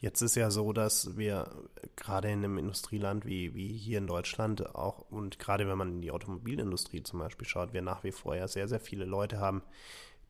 Jetzt 0.00 0.22
ist 0.22 0.34
ja 0.34 0.50
so, 0.50 0.72
dass 0.72 1.18
wir 1.18 1.50
gerade 1.94 2.30
in 2.30 2.38
einem 2.38 2.56
Industrieland 2.56 3.26
wie, 3.26 3.54
wie 3.54 3.68
hier 3.68 3.98
in 3.98 4.06
Deutschland 4.06 4.74
auch 4.74 5.00
und 5.10 5.38
gerade 5.38 5.68
wenn 5.68 5.76
man 5.76 5.92
in 5.96 6.00
die 6.00 6.10
Automobilindustrie 6.10 7.02
zum 7.02 7.18
Beispiel 7.18 7.46
schaut, 7.46 7.74
wir 7.74 7.82
nach 7.82 8.02
wie 8.02 8.12
vor 8.12 8.34
ja 8.34 8.48
sehr, 8.48 8.66
sehr 8.66 8.80
viele 8.80 9.04
Leute 9.04 9.38
haben, 9.38 9.62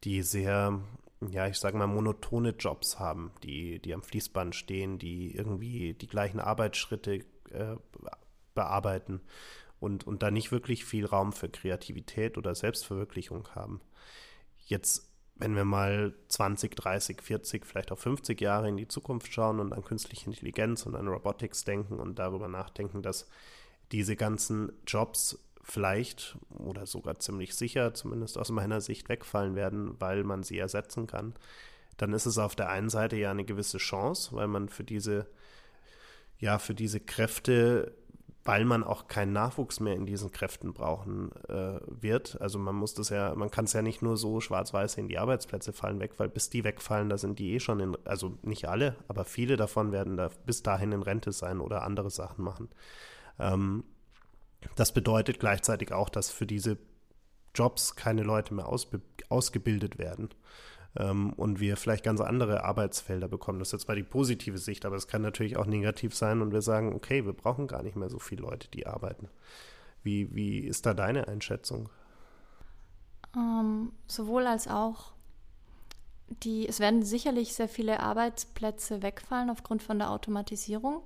die 0.02 0.22
sehr, 0.22 0.80
ja, 1.20 1.46
ich 1.46 1.58
sage 1.58 1.78
mal, 1.78 1.86
monotone 1.86 2.50
Jobs 2.58 2.98
haben, 2.98 3.30
die, 3.44 3.78
die 3.78 3.94
am 3.94 4.02
Fließband 4.02 4.56
stehen, 4.56 4.98
die 4.98 5.36
irgendwie 5.36 5.94
die 5.94 6.08
gleichen 6.08 6.40
Arbeitsschritte 6.40 7.24
äh, 7.50 7.76
bearbeiten 8.54 9.20
und, 9.78 10.04
und 10.04 10.24
da 10.24 10.32
nicht 10.32 10.50
wirklich 10.50 10.84
viel 10.84 11.06
Raum 11.06 11.32
für 11.32 11.48
Kreativität 11.48 12.38
oder 12.38 12.56
Selbstverwirklichung 12.56 13.46
haben. 13.54 13.80
Jetzt 14.66 15.09
wenn 15.40 15.56
wir 15.56 15.64
mal 15.64 16.14
20, 16.28 16.76
30, 16.76 17.22
40, 17.22 17.66
vielleicht 17.66 17.90
auch 17.92 17.98
50 17.98 18.40
Jahre 18.40 18.68
in 18.68 18.76
die 18.76 18.88
Zukunft 18.88 19.32
schauen 19.32 19.58
und 19.58 19.72
an 19.72 19.82
künstliche 19.82 20.26
Intelligenz 20.26 20.84
und 20.84 20.94
an 20.94 21.08
Robotics 21.08 21.64
denken 21.64 21.98
und 21.98 22.18
darüber 22.18 22.46
nachdenken, 22.46 23.02
dass 23.02 23.26
diese 23.90 24.16
ganzen 24.16 24.70
Jobs 24.86 25.38
vielleicht 25.62 26.36
oder 26.50 26.86
sogar 26.86 27.18
ziemlich 27.18 27.54
sicher, 27.54 27.94
zumindest 27.94 28.36
aus 28.36 28.50
meiner 28.50 28.80
Sicht, 28.80 29.08
wegfallen 29.08 29.56
werden, 29.56 29.98
weil 29.98 30.24
man 30.24 30.42
sie 30.42 30.58
ersetzen 30.58 31.06
kann, 31.06 31.34
dann 31.96 32.12
ist 32.12 32.26
es 32.26 32.38
auf 32.38 32.54
der 32.54 32.68
einen 32.68 32.90
Seite 32.90 33.16
ja 33.16 33.30
eine 33.30 33.44
gewisse 33.44 33.78
Chance, 33.78 34.34
weil 34.34 34.46
man 34.46 34.68
für 34.68 34.84
diese 34.84 35.26
ja, 36.38 36.58
für 36.58 36.74
diese 36.74 37.00
Kräfte 37.00 37.94
weil 38.44 38.64
man 38.64 38.84
auch 38.84 39.06
keinen 39.06 39.32
Nachwuchs 39.32 39.80
mehr 39.80 39.94
in 39.94 40.06
diesen 40.06 40.32
Kräften 40.32 40.72
brauchen 40.72 41.30
äh, 41.48 41.80
wird. 41.88 42.40
Also 42.40 42.58
man 42.58 42.74
muss 42.74 42.94
das 42.94 43.10
ja, 43.10 43.34
man 43.34 43.50
kann 43.50 43.66
es 43.66 43.74
ja 43.74 43.82
nicht 43.82 44.00
nur 44.00 44.16
so 44.16 44.40
schwarz-weiß 44.40 44.96
in 44.96 45.08
die 45.08 45.18
Arbeitsplätze 45.18 45.72
fallen 45.72 46.00
weg, 46.00 46.12
weil 46.16 46.28
bis 46.28 46.48
die 46.48 46.64
wegfallen, 46.64 47.10
da 47.10 47.18
sind 47.18 47.38
die 47.38 47.52
eh 47.52 47.60
schon 47.60 47.80
in, 47.80 47.96
also 48.04 48.38
nicht 48.42 48.66
alle, 48.66 48.96
aber 49.08 49.24
viele 49.24 49.56
davon 49.56 49.92
werden 49.92 50.16
da 50.16 50.30
bis 50.46 50.62
dahin 50.62 50.92
in 50.92 51.02
Rente 51.02 51.32
sein 51.32 51.60
oder 51.60 51.82
andere 51.82 52.10
Sachen 52.10 52.42
machen. 52.42 52.70
Ähm, 53.38 53.84
das 54.76 54.92
bedeutet 54.92 55.40
gleichzeitig 55.40 55.92
auch, 55.92 56.08
dass 56.08 56.30
für 56.30 56.46
diese 56.46 56.78
Jobs 57.54 57.96
keine 57.96 58.22
Leute 58.22 58.54
mehr 58.54 58.68
ausgebildet 59.28 59.98
werden 59.98 60.30
ähm, 60.96 61.32
und 61.34 61.60
wir 61.60 61.76
vielleicht 61.76 62.04
ganz 62.04 62.20
andere 62.20 62.64
Arbeitsfelder 62.64 63.28
bekommen. 63.28 63.58
Das 63.58 63.68
ist 63.68 63.72
jetzt 63.72 63.88
mal 63.88 63.96
die 63.96 64.02
positive 64.02 64.58
Sicht, 64.58 64.84
aber 64.84 64.96
es 64.96 65.08
kann 65.08 65.22
natürlich 65.22 65.56
auch 65.56 65.66
negativ 65.66 66.14
sein 66.14 66.42
und 66.42 66.52
wir 66.52 66.62
sagen, 66.62 66.94
okay, 66.94 67.24
wir 67.24 67.32
brauchen 67.32 67.66
gar 67.66 67.82
nicht 67.82 67.96
mehr 67.96 68.10
so 68.10 68.18
viele 68.18 68.42
Leute, 68.42 68.68
die 68.68 68.86
arbeiten. 68.86 69.28
Wie, 70.02 70.34
wie 70.34 70.58
ist 70.60 70.86
da 70.86 70.94
deine 70.94 71.28
Einschätzung? 71.28 71.88
Ähm, 73.36 73.92
sowohl 74.06 74.46
als 74.46 74.66
auch. 74.66 75.12
Die, 76.44 76.68
es 76.68 76.78
werden 76.78 77.02
sicherlich 77.02 77.54
sehr 77.54 77.68
viele 77.68 78.00
Arbeitsplätze 78.00 79.02
wegfallen 79.02 79.50
aufgrund 79.50 79.82
von 79.82 79.98
der 79.98 80.10
Automatisierung. 80.10 81.02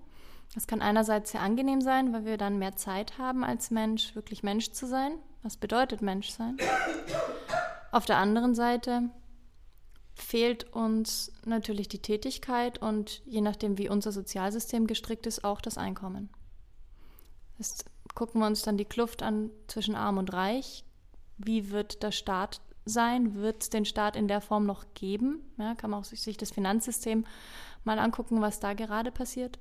Das 0.54 0.66
kann 0.66 0.82
einerseits 0.82 1.32
sehr 1.32 1.40
angenehm 1.40 1.80
sein, 1.80 2.12
weil 2.12 2.26
wir 2.26 2.36
dann 2.36 2.58
mehr 2.58 2.76
Zeit 2.76 3.18
haben 3.18 3.42
als 3.42 3.70
Mensch, 3.70 4.14
wirklich 4.14 4.42
Mensch 4.42 4.72
zu 4.72 4.86
sein. 4.86 5.12
Was 5.42 5.56
bedeutet 5.56 6.02
Mensch 6.02 6.30
sein? 6.30 6.58
Auf 7.90 8.04
der 8.04 8.18
anderen 8.18 8.54
Seite 8.54 9.10
fehlt 10.14 10.72
uns 10.72 11.32
natürlich 11.44 11.88
die 11.88 12.00
Tätigkeit 12.00 12.78
und 12.78 13.22
je 13.26 13.40
nachdem, 13.40 13.78
wie 13.78 13.88
unser 13.88 14.12
Sozialsystem 14.12 14.86
gestrickt 14.86 15.26
ist, 15.26 15.44
auch 15.44 15.60
das 15.60 15.76
Einkommen. 15.76 16.30
Jetzt 17.58 17.84
gucken 18.14 18.40
wir 18.40 18.46
uns 18.46 18.62
dann 18.62 18.76
die 18.76 18.84
Kluft 18.84 19.22
an 19.22 19.50
zwischen 19.66 19.94
arm 19.94 20.18
und 20.18 20.32
reich. 20.32 20.84
Wie 21.36 21.70
wird 21.70 22.02
der 22.02 22.12
Staat 22.12 22.60
sein? 22.84 23.34
Wird 23.34 23.62
es 23.62 23.70
den 23.70 23.84
Staat 23.84 24.16
in 24.16 24.28
der 24.28 24.40
Form 24.40 24.66
noch 24.66 24.84
geben? 24.94 25.40
Ja, 25.58 25.74
kann 25.74 25.90
man 25.90 26.00
auch 26.00 26.04
sich 26.04 26.36
das 26.36 26.50
Finanzsystem 26.50 27.26
mal 27.82 27.98
angucken, 27.98 28.40
was 28.40 28.60
da 28.60 28.72
gerade 28.72 29.10
passiert. 29.10 29.58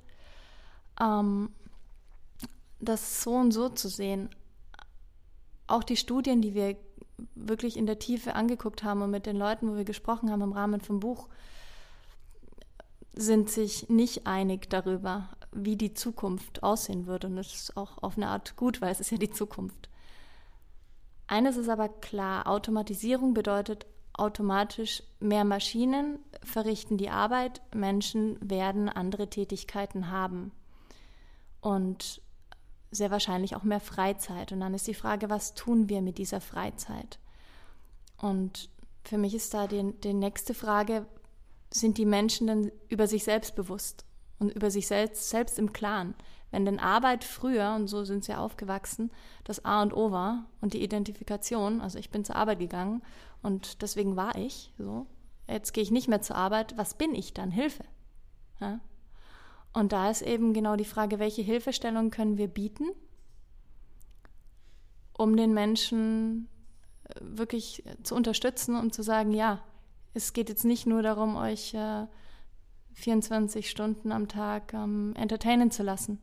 Ähm, 1.00 1.50
das 2.80 3.22
so 3.22 3.32
und 3.32 3.52
so 3.52 3.68
zu 3.68 3.88
sehen. 3.88 4.30
Auch 5.66 5.82
die 5.82 5.96
Studien, 5.96 6.42
die 6.42 6.54
wir 6.54 6.76
wirklich 7.34 7.76
in 7.76 7.86
der 7.86 7.98
Tiefe 7.98 8.34
angeguckt 8.34 8.82
haben 8.82 9.02
und 9.02 9.10
mit 9.10 9.26
den 9.26 9.36
Leuten, 9.36 9.70
wo 9.70 9.76
wir 9.76 9.84
gesprochen 9.84 10.30
haben 10.30 10.42
im 10.42 10.52
Rahmen 10.52 10.80
vom 10.80 11.00
Buch, 11.00 11.28
sind 13.12 13.48
sich 13.50 13.88
nicht 13.88 14.26
einig 14.26 14.68
darüber, 14.70 15.28
wie 15.52 15.76
die 15.76 15.94
Zukunft 15.94 16.62
aussehen 16.62 17.06
wird. 17.06 17.24
Und 17.24 17.36
das 17.36 17.54
ist 17.54 17.76
auch 17.76 18.02
auf 18.02 18.16
eine 18.16 18.28
Art 18.28 18.56
gut, 18.56 18.80
weil 18.80 18.90
es 18.90 19.00
ist 19.00 19.10
ja 19.10 19.18
die 19.18 19.30
Zukunft. 19.30 19.88
Eines 21.26 21.56
ist 21.56 21.68
aber 21.68 21.88
klar, 21.88 22.46
Automatisierung 22.48 23.34
bedeutet 23.34 23.86
automatisch 24.12 25.02
mehr 25.20 25.44
Maschinen 25.44 26.18
verrichten 26.42 26.98
die 26.98 27.10
Arbeit, 27.10 27.62
Menschen 27.74 28.38
werden 28.40 28.88
andere 28.88 29.28
Tätigkeiten 29.28 30.10
haben. 30.10 30.52
Und 31.60 32.20
sehr 32.94 33.10
wahrscheinlich 33.10 33.56
auch 33.56 33.62
mehr 33.62 33.80
Freizeit. 33.80 34.52
Und 34.52 34.60
dann 34.60 34.74
ist 34.74 34.86
die 34.86 34.94
Frage, 34.94 35.30
was 35.30 35.54
tun 35.54 35.88
wir 35.88 36.00
mit 36.00 36.18
dieser 36.18 36.40
Freizeit? 36.40 37.18
Und 38.18 38.70
für 39.04 39.18
mich 39.18 39.34
ist 39.34 39.52
da 39.52 39.66
die, 39.66 39.92
die 40.02 40.14
nächste 40.14 40.54
Frage, 40.54 41.06
sind 41.72 41.98
die 41.98 42.06
Menschen 42.06 42.46
denn 42.46 42.72
über 42.88 43.06
sich 43.06 43.24
selbst 43.24 43.56
bewusst 43.56 44.04
und 44.38 44.50
über 44.50 44.70
sich 44.70 44.86
selbst, 44.86 45.28
selbst 45.28 45.58
im 45.58 45.72
Klaren? 45.72 46.14
Wenn 46.50 46.64
denn 46.64 46.78
Arbeit 46.78 47.24
früher, 47.24 47.74
und 47.74 47.88
so 47.88 48.04
sind 48.04 48.24
sie 48.24 48.34
aufgewachsen, 48.34 49.10
das 49.42 49.64
A 49.64 49.82
und 49.82 49.92
O 49.92 50.12
war 50.12 50.46
und 50.60 50.72
die 50.72 50.84
Identifikation, 50.84 51.80
also 51.80 51.98
ich 51.98 52.10
bin 52.10 52.24
zur 52.24 52.36
Arbeit 52.36 52.60
gegangen 52.60 53.02
und 53.42 53.82
deswegen 53.82 54.14
war 54.14 54.36
ich 54.36 54.72
so, 54.78 55.06
jetzt 55.48 55.72
gehe 55.72 55.82
ich 55.82 55.90
nicht 55.90 56.06
mehr 56.06 56.22
zur 56.22 56.36
Arbeit, 56.36 56.78
was 56.78 56.94
bin 56.94 57.12
ich 57.12 57.34
dann? 57.34 57.50
Hilfe. 57.50 57.84
Ja? 58.60 58.78
Und 59.74 59.92
da 59.92 60.08
ist 60.10 60.22
eben 60.22 60.54
genau 60.54 60.76
die 60.76 60.84
Frage, 60.84 61.18
welche 61.18 61.42
Hilfestellung 61.42 62.10
können 62.10 62.38
wir 62.38 62.48
bieten, 62.48 62.84
um 65.18 65.36
den 65.36 65.52
Menschen 65.52 66.48
äh, 67.08 67.14
wirklich 67.20 67.84
zu 68.02 68.14
unterstützen 68.14 68.76
und 68.76 68.94
zu 68.94 69.02
sagen, 69.02 69.32
ja, 69.32 69.62
Es 70.16 70.32
geht 70.32 70.48
jetzt 70.48 70.64
nicht 70.64 70.86
nur 70.86 71.02
darum, 71.02 71.36
euch 71.36 71.74
äh, 71.74 72.06
24 72.92 73.68
Stunden 73.68 74.12
am 74.12 74.28
Tag 74.28 74.72
ähm, 74.72 75.12
entertainen 75.16 75.72
zu 75.72 75.82
lassen. 75.82 76.20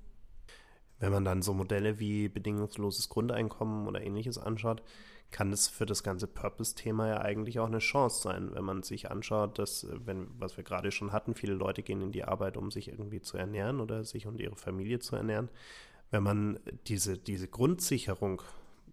Wenn 1.02 1.12
man 1.12 1.26
dann 1.26 1.42
so 1.42 1.54
Modelle 1.54 2.00
wie 2.00 2.30
bedingungsloses 2.30 3.10
Grundeinkommen 3.10 3.88
oder 3.88 4.02
ähnliches 4.02 4.38
anschaut, 4.38 4.84
kann 5.32 5.52
es 5.52 5.68
für 5.68 5.88
das 5.88 6.04
ganze 6.04 6.28
Purpose-Thema 6.28 7.08
ja 7.08 7.22
eigentlich 7.22 7.60
auch 7.60 7.68
eine 7.68 7.80
Chance 7.80 8.22
sein, 8.22 8.54
wenn 8.54 8.64
man 8.64 8.84
sich 8.84 9.10
anschaut, 9.10 9.58
dass, 9.58 9.84
äh, 9.84 9.98
wenn, 10.06 10.28
was 10.38 10.58
wir 10.58 10.64
gerade 10.64 10.92
schon 10.92 11.12
hatten, 11.12 11.34
viele 11.34 11.54
Leute 11.54 11.82
gehen 11.82 12.02
in 12.02 12.12
die 12.12 12.24
Arbeit, 12.24 12.56
um 12.56 12.70
sich 12.70 12.90
irgendwie 12.90 13.20
zu 13.20 13.36
ernähren 13.36 13.80
oder 13.80 14.04
sich 14.04 14.28
und 14.28 14.40
ihre 14.40 14.56
Familie 14.56 15.00
zu 15.00 15.16
ernähren. 15.16 15.50
Wenn 16.12 16.22
man 16.22 16.60
diese, 16.88 17.18
diese 17.18 17.48
Grundsicherung 17.48 18.44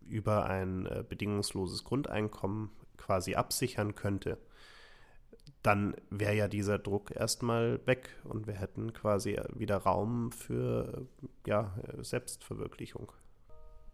über 0.09 0.47
ein 0.47 0.87
äh, 0.87 1.05
bedingungsloses 1.07 1.85
Grundeinkommen 1.85 2.71
quasi 2.97 3.35
absichern 3.35 3.95
könnte, 3.95 4.39
dann 5.69 5.95
wäre 6.09 6.35
ja 6.35 6.49
dieser 6.49 6.79
Druck 6.79 7.15
erstmal 7.15 7.87
weg 7.87 8.09
und 8.25 8.47
wir 8.47 8.55
hätten 8.55 8.95
quasi 8.95 9.39
wieder 9.55 9.77
Raum 9.77 10.33
für 10.33 11.07
ja, 11.47 11.75
Selbstverwirklichung. 11.99 13.13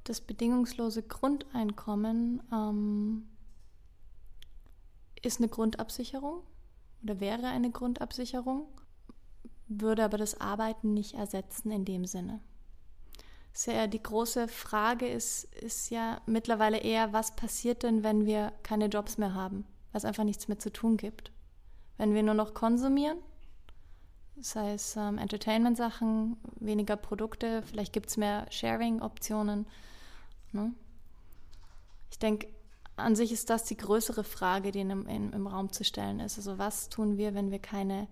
Das 0.05 0.21
bedingungslose 0.21 1.03
Grundeinkommen 1.03 2.41
ähm, 2.53 3.25
ist 5.21 5.41
eine 5.41 5.49
Grundabsicherung 5.49 6.45
oder 7.03 7.19
wäre 7.19 7.49
eine 7.49 7.73
Grundabsicherung, 7.73 8.69
würde 9.67 10.05
aber 10.05 10.17
das 10.17 10.41
Arbeiten 10.41 10.95
nicht 10.95 11.15
ersetzen 11.15 11.73
in 11.73 11.85
dem 11.85 12.05
Sinne. 12.05 12.41
Sehr, 13.53 13.89
die 13.89 14.03
große 14.03 14.47
Frage 14.47 15.09
ist, 15.09 15.53
ist 15.57 15.91
ja 15.91 16.21
mittlerweile 16.27 16.79
eher, 16.79 17.13
was 17.13 17.35
passiert 17.35 17.83
denn, 17.83 18.05
wenn 18.05 18.27
wir 18.27 18.53
keine 18.63 18.87
Jobs 18.87 19.19
mehr 19.19 19.35
haben, 19.35 19.67
was 19.91 20.05
einfach 20.05 20.25
nichts 20.25 20.47
mehr 20.47 20.61
zu 20.61 20.73
tun 20.73 20.97
gibt. 20.97 21.34
Wenn 21.97 22.15
wir 22.15 22.23
nur 22.23 22.35
noch 22.35 22.55
konsumieren, 22.55 23.19
das 24.37 24.57
heißt 24.57 24.97
ähm, 24.97 25.19
Entertainment-Sachen, 25.19 26.37
weniger 26.59 26.97
Produkte, 26.97 27.63
vielleicht 27.63 27.93
gibt 27.93 28.09
es 28.11 28.17
mehr 28.17 28.47
Sharing-Optionen. 28.51 29.67
Ne? 30.53 30.73
Ich 32.11 32.19
denke, 32.19 32.49
an 32.97 33.17
sich 33.17 33.33
ist 33.33 33.51
das 33.51 33.65
die 33.65 33.77
größere 33.77 34.25
Frage, 34.25 34.71
die 34.71 34.81
in, 34.81 34.91
in, 35.07 35.33
im 35.33 35.47
Raum 35.47 35.73
zu 35.73 35.85
stellen 35.85 36.21
ist. 36.21 36.37
Also 36.37 36.59
was 36.59 36.89
tun 36.89 37.17
wir, 37.17 37.35
wenn 37.35 37.51
wir 37.51 37.59
keine, 37.59 38.09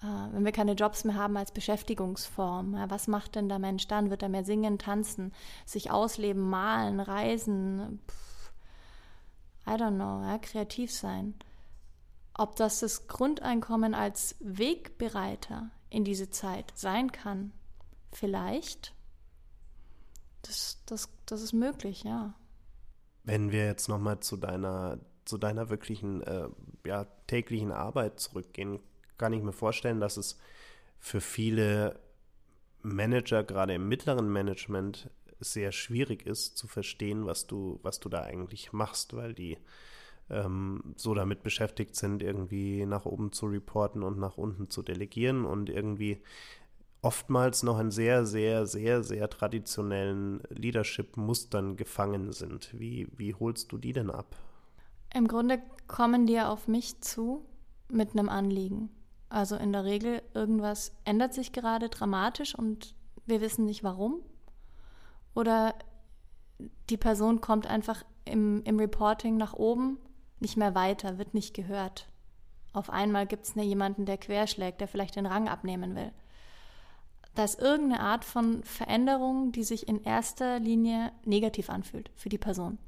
äh, 0.00 0.32
wenn 0.32 0.44
wir 0.44 0.52
keine 0.52 0.72
Jobs 0.72 1.04
mehr 1.04 1.16
haben 1.16 1.36
als 1.36 1.52
Beschäftigungsform? 1.52 2.74
Ja, 2.74 2.90
was 2.90 3.08
macht 3.08 3.36
denn 3.36 3.48
der 3.48 3.58
Mensch 3.58 3.86
dann? 3.88 4.10
Wird 4.10 4.22
er 4.22 4.28
mehr 4.28 4.44
singen, 4.44 4.78
tanzen, 4.78 5.32
sich 5.64 5.90
ausleben, 5.90 6.48
malen, 6.48 7.00
reisen? 7.00 8.00
Pff, 8.08 8.52
I 9.66 9.70
don't 9.70 9.94
know, 9.94 10.22
ja, 10.22 10.38
kreativ 10.38 10.92
sein. 10.92 11.34
Ob 12.34 12.56
das 12.56 12.80
das 12.80 13.06
Grundeinkommen 13.08 13.94
als 13.94 14.36
Wegbereiter 14.40 15.70
in 15.90 16.04
diese 16.04 16.30
Zeit 16.30 16.72
sein 16.74 17.12
kann, 17.12 17.52
vielleicht. 18.12 18.94
Das, 20.42 20.82
das, 20.86 21.08
das 21.26 21.42
ist 21.42 21.52
möglich, 21.52 22.04
ja. 22.04 22.34
Wenn 23.24 23.52
wir 23.52 23.66
jetzt 23.66 23.88
nochmal 23.88 24.20
zu 24.20 24.36
deiner, 24.36 24.98
zu 25.24 25.38
deiner 25.38 25.70
wirklichen 25.70 26.22
äh, 26.22 26.48
ja, 26.86 27.04
täglichen 27.26 27.70
Arbeit 27.70 28.18
zurückgehen, 28.18 28.80
kann 29.18 29.32
ich 29.32 29.42
mir 29.42 29.52
vorstellen, 29.52 30.00
dass 30.00 30.16
es 30.16 30.38
für 30.98 31.20
viele 31.20 32.00
Manager, 32.80 33.44
gerade 33.44 33.74
im 33.74 33.88
mittleren 33.88 34.32
Management, 34.32 35.10
sehr 35.38 35.72
schwierig 35.72 36.26
ist 36.26 36.56
zu 36.56 36.68
verstehen, 36.68 37.26
was 37.26 37.46
du, 37.46 37.80
was 37.82 38.00
du 38.00 38.08
da 38.08 38.22
eigentlich 38.22 38.72
machst, 38.72 39.14
weil 39.14 39.34
die 39.34 39.58
ähm, 40.32 40.94
so 40.96 41.14
damit 41.14 41.42
beschäftigt 41.42 41.94
sind, 41.96 42.22
irgendwie 42.22 42.86
nach 42.86 43.04
oben 43.04 43.32
zu 43.32 43.46
reporten 43.46 44.02
und 44.02 44.18
nach 44.18 44.36
unten 44.36 44.70
zu 44.70 44.82
delegieren 44.82 45.44
und 45.44 45.68
irgendwie 45.68 46.22
oftmals 47.02 47.62
noch 47.62 47.78
in 47.80 47.90
sehr, 47.90 48.24
sehr, 48.24 48.66
sehr, 48.66 49.02
sehr 49.02 49.28
traditionellen 49.28 50.40
Leadership-Mustern 50.48 51.76
gefangen 51.76 52.32
sind. 52.32 52.70
Wie, 52.78 53.08
wie 53.16 53.34
holst 53.34 53.72
du 53.72 53.78
die 53.78 53.92
denn 53.92 54.10
ab? 54.10 54.36
Im 55.12 55.28
Grunde 55.28 55.60
kommen 55.88 56.26
die 56.26 56.40
auf 56.40 56.68
mich 56.68 57.00
zu 57.00 57.44
mit 57.88 58.12
einem 58.12 58.28
Anliegen. 58.28 58.88
Also 59.28 59.56
in 59.56 59.72
der 59.72 59.84
Regel, 59.84 60.22
irgendwas 60.34 60.92
ändert 61.04 61.34
sich 61.34 61.52
gerade 61.52 61.88
dramatisch 61.88 62.54
und 62.54 62.94
wir 63.26 63.40
wissen 63.40 63.64
nicht 63.64 63.82
warum. 63.82 64.20
Oder 65.34 65.74
die 66.90 66.96
Person 66.96 67.40
kommt 67.40 67.66
einfach 67.66 68.04
im, 68.24 68.62
im 68.64 68.78
Reporting 68.78 69.36
nach 69.36 69.54
oben 69.54 69.98
nicht 70.42 70.56
mehr 70.56 70.74
weiter, 70.74 71.18
wird 71.18 71.34
nicht 71.34 71.54
gehört. 71.54 72.08
Auf 72.72 72.90
einmal 72.90 73.26
gibt 73.26 73.46
es 73.46 73.54
jemanden, 73.54 74.06
der 74.06 74.18
querschlägt, 74.18 74.80
der 74.80 74.88
vielleicht 74.88 75.16
den 75.16 75.26
Rang 75.26 75.48
abnehmen 75.48 75.94
will. 75.94 76.12
Da 77.34 77.44
ist 77.44 77.60
irgendeine 77.60 78.00
Art 78.00 78.24
von 78.24 78.62
Veränderung, 78.62 79.52
die 79.52 79.64
sich 79.64 79.88
in 79.88 80.02
erster 80.02 80.58
Linie 80.58 81.12
negativ 81.24 81.70
anfühlt 81.70 82.10
für 82.14 82.28
die 82.28 82.38
Person. 82.38 82.78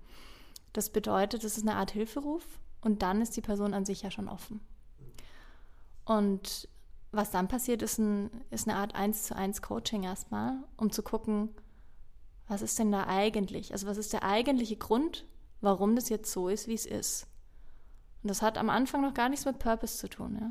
Das 0.72 0.90
bedeutet, 0.90 1.44
es 1.44 1.56
ist 1.56 1.66
eine 1.66 1.76
Art 1.76 1.92
Hilferuf 1.92 2.44
und 2.82 3.02
dann 3.02 3.22
ist 3.22 3.36
die 3.36 3.40
Person 3.40 3.72
an 3.72 3.84
sich 3.84 4.02
ja 4.02 4.10
schon 4.10 4.28
offen. 4.28 4.60
Und 6.04 6.68
was 7.12 7.30
dann 7.30 7.48
passiert, 7.48 7.80
ist, 7.80 7.98
ein, 7.98 8.30
ist 8.50 8.68
eine 8.68 8.76
Art 8.76 8.94
1 8.94 9.24
zu 9.24 9.36
1 9.36 9.62
Coaching 9.62 10.02
erstmal, 10.02 10.56
um 10.76 10.90
zu 10.90 11.02
gucken, 11.02 11.50
was 12.48 12.60
ist 12.60 12.78
denn 12.78 12.92
da 12.92 13.06
eigentlich? 13.06 13.72
Also 13.72 13.86
was 13.86 13.96
ist 13.96 14.12
der 14.12 14.24
eigentliche 14.24 14.76
Grund, 14.76 15.24
warum 15.60 15.96
das 15.96 16.08
jetzt 16.08 16.30
so 16.30 16.48
ist, 16.48 16.68
wie 16.68 16.74
es 16.74 16.84
ist? 16.84 17.26
Und 18.24 18.28
das 18.28 18.40
hat 18.40 18.56
am 18.56 18.70
Anfang 18.70 19.02
noch 19.02 19.12
gar 19.12 19.28
nichts 19.28 19.44
mit 19.44 19.58
Purpose 19.58 19.98
zu 19.98 20.08
tun. 20.08 20.38
Ja? 20.40 20.50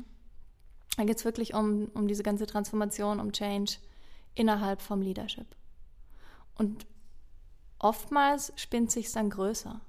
Da 0.96 1.04
geht 1.04 1.18
es 1.18 1.24
wirklich 1.24 1.54
um, 1.54 1.90
um 1.94 2.06
diese 2.06 2.22
ganze 2.22 2.46
Transformation, 2.46 3.18
um 3.18 3.32
Change 3.32 3.78
innerhalb 4.36 4.80
vom 4.80 5.02
Leadership. 5.02 5.48
Und 6.54 6.86
oftmals 7.80 8.52
spinnt 8.54 8.92
sich 8.92 9.10
dann 9.10 9.28
größer, 9.28 9.80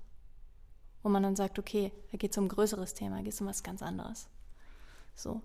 wo 1.04 1.10
man 1.10 1.22
dann 1.22 1.36
sagt, 1.36 1.60
okay, 1.60 1.92
da 2.12 2.18
geht 2.18 2.32
es 2.32 2.38
um 2.40 2.46
ein 2.46 2.50
größeres 2.50 2.96
Thema, 2.96 3.18
da 3.18 3.22
geht 3.22 3.34
es 3.34 3.42
um 3.42 3.46
was 3.46 3.62
ganz 3.62 3.84
anderes. 3.84 4.28
So. 5.14 5.44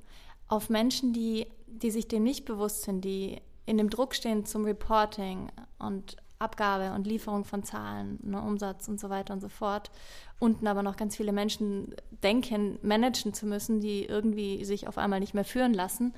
Auf 0.48 0.70
Menschen, 0.70 1.12
die, 1.12 1.46
die 1.66 1.90
sich 1.90 2.08
dem 2.08 2.22
nicht 2.22 2.46
bewusst 2.46 2.84
sind, 2.84 3.02
die 3.02 3.42
in 3.66 3.76
dem 3.76 3.90
Druck 3.90 4.14
stehen 4.14 4.46
zum 4.46 4.64
Reporting 4.64 5.52
und 5.78 6.16
Abgabe 6.40 6.94
und 6.94 7.06
Lieferung 7.06 7.44
von 7.44 7.62
Zahlen, 7.62 8.18
ne, 8.22 8.40
Umsatz 8.40 8.88
und 8.88 8.98
so 8.98 9.10
weiter 9.10 9.34
und 9.34 9.40
so 9.40 9.50
fort. 9.50 9.90
Unten 10.38 10.66
aber 10.66 10.82
noch 10.82 10.96
ganz 10.96 11.14
viele 11.14 11.32
Menschen 11.32 11.94
denken, 12.22 12.78
managen 12.82 13.34
zu 13.34 13.46
müssen, 13.46 13.80
die 13.80 14.06
irgendwie 14.06 14.64
sich 14.64 14.88
auf 14.88 14.96
einmal 14.96 15.20
nicht 15.20 15.34
mehr 15.34 15.44
führen 15.44 15.74
lassen. 15.74 16.14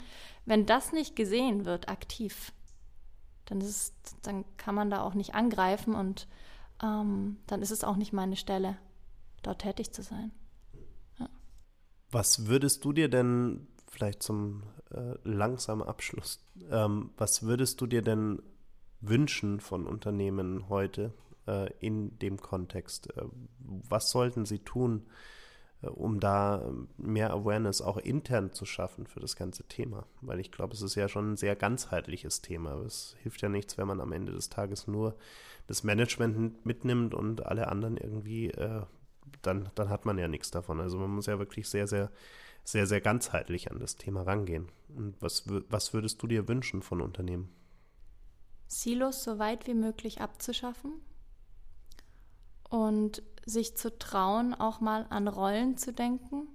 Wenn 0.46 0.64
das 0.64 0.92
nicht 0.92 1.16
gesehen 1.16 1.64
wird, 1.64 1.88
aktiv, 1.88 2.52
dann, 3.46 3.61
ist, 3.61 3.94
dann 4.22 4.44
kann 4.56 4.76
man 4.76 4.90
da 4.90 5.02
auch 5.02 5.14
nicht 5.14 5.35
angreifen 5.35 5.96
und 5.96 6.28
ähm, 6.82 7.38
dann 7.48 7.61
ist 7.61 7.72
es 7.72 7.82
auch 7.82 7.96
nicht 7.96 8.12
meine 8.12 8.37
Stelle, 8.37 8.76
dort 9.42 9.62
tätig 9.62 9.92
zu 9.92 10.02
sein. 10.04 10.30
Ja. 11.18 11.28
Was 12.12 12.46
würdest 12.46 12.85
du 12.85 12.92
dir 12.92 13.08
denn, 13.08 13.66
vielleicht 13.90 14.22
zum 14.22 14.62
äh, 14.90 15.14
langsamen 15.24 15.87
Abschluss, 15.87 16.44
ähm, 16.70 17.11
was 17.16 17.42
würdest 17.42 17.80
du 17.80 17.87
dir 17.87 18.02
denn 18.02 18.40
wünschen 19.02 19.60
von 19.60 19.86
Unternehmen 19.86 20.68
heute 20.68 21.12
äh, 21.46 21.70
in 21.80 22.18
dem 22.18 22.38
Kontext? 22.40 23.14
Äh, 23.16 23.24
was 23.58 24.10
sollten 24.10 24.46
sie 24.46 24.60
tun, 24.60 25.06
äh, 25.82 25.88
um 25.88 26.20
da 26.20 26.72
mehr 26.96 27.32
Awareness 27.32 27.82
auch 27.82 27.98
intern 27.98 28.52
zu 28.52 28.64
schaffen 28.64 29.06
für 29.06 29.20
das 29.20 29.36
ganze 29.36 29.64
Thema? 29.64 30.06
Weil 30.20 30.40
ich 30.40 30.50
glaube, 30.50 30.74
es 30.74 30.82
ist 30.82 30.94
ja 30.94 31.08
schon 31.08 31.32
ein 31.32 31.36
sehr 31.36 31.56
ganzheitliches 31.56 32.40
Thema. 32.40 32.74
Es 32.82 33.16
hilft 33.22 33.42
ja 33.42 33.48
nichts, 33.48 33.76
wenn 33.76 33.86
man 33.86 34.00
am 34.00 34.12
Ende 34.12 34.32
des 34.32 34.48
Tages 34.48 34.86
nur 34.86 35.16
das 35.66 35.84
Management 35.84 36.64
mitnimmt 36.64 37.14
und 37.14 37.44
alle 37.44 37.68
anderen 37.68 37.96
irgendwie, 37.96 38.50
äh, 38.50 38.82
dann, 39.42 39.70
dann 39.74 39.88
hat 39.88 40.06
man 40.06 40.18
ja 40.18 40.28
nichts 40.28 40.50
davon. 40.50 40.80
Also 40.80 40.98
man 40.98 41.10
muss 41.10 41.26
ja 41.26 41.38
wirklich 41.38 41.68
sehr, 41.68 41.86
sehr 41.86 42.10
sehr, 42.64 42.86
sehr 42.86 43.00
ganzheitlich 43.00 43.70
an 43.70 43.78
das 43.78 43.96
Thema 43.96 44.22
rangehen. 44.22 44.68
Und 44.94 45.20
was, 45.20 45.44
was 45.68 45.92
würdest 45.92 46.22
du 46.22 46.26
dir 46.26 46.48
wünschen 46.48 46.82
von 46.82 47.00
Unternehmen? 47.00 47.48
Silos 48.72 49.22
so 49.22 49.38
weit 49.38 49.66
wie 49.66 49.74
möglich 49.74 50.22
abzuschaffen 50.22 50.94
und 52.70 53.22
sich 53.44 53.76
zu 53.76 53.98
trauen, 53.98 54.54
auch 54.54 54.80
mal 54.80 55.06
an 55.11 55.28
Rollen 55.28 55.76
zu 55.76 55.92
denken, 55.92 56.48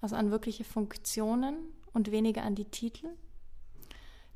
also 0.00 0.14
an 0.14 0.30
wirkliche 0.30 0.62
Funktionen 0.62 1.56
und 1.92 2.12
weniger 2.12 2.44
an 2.44 2.54
die 2.54 2.70
Titel, 2.70 3.08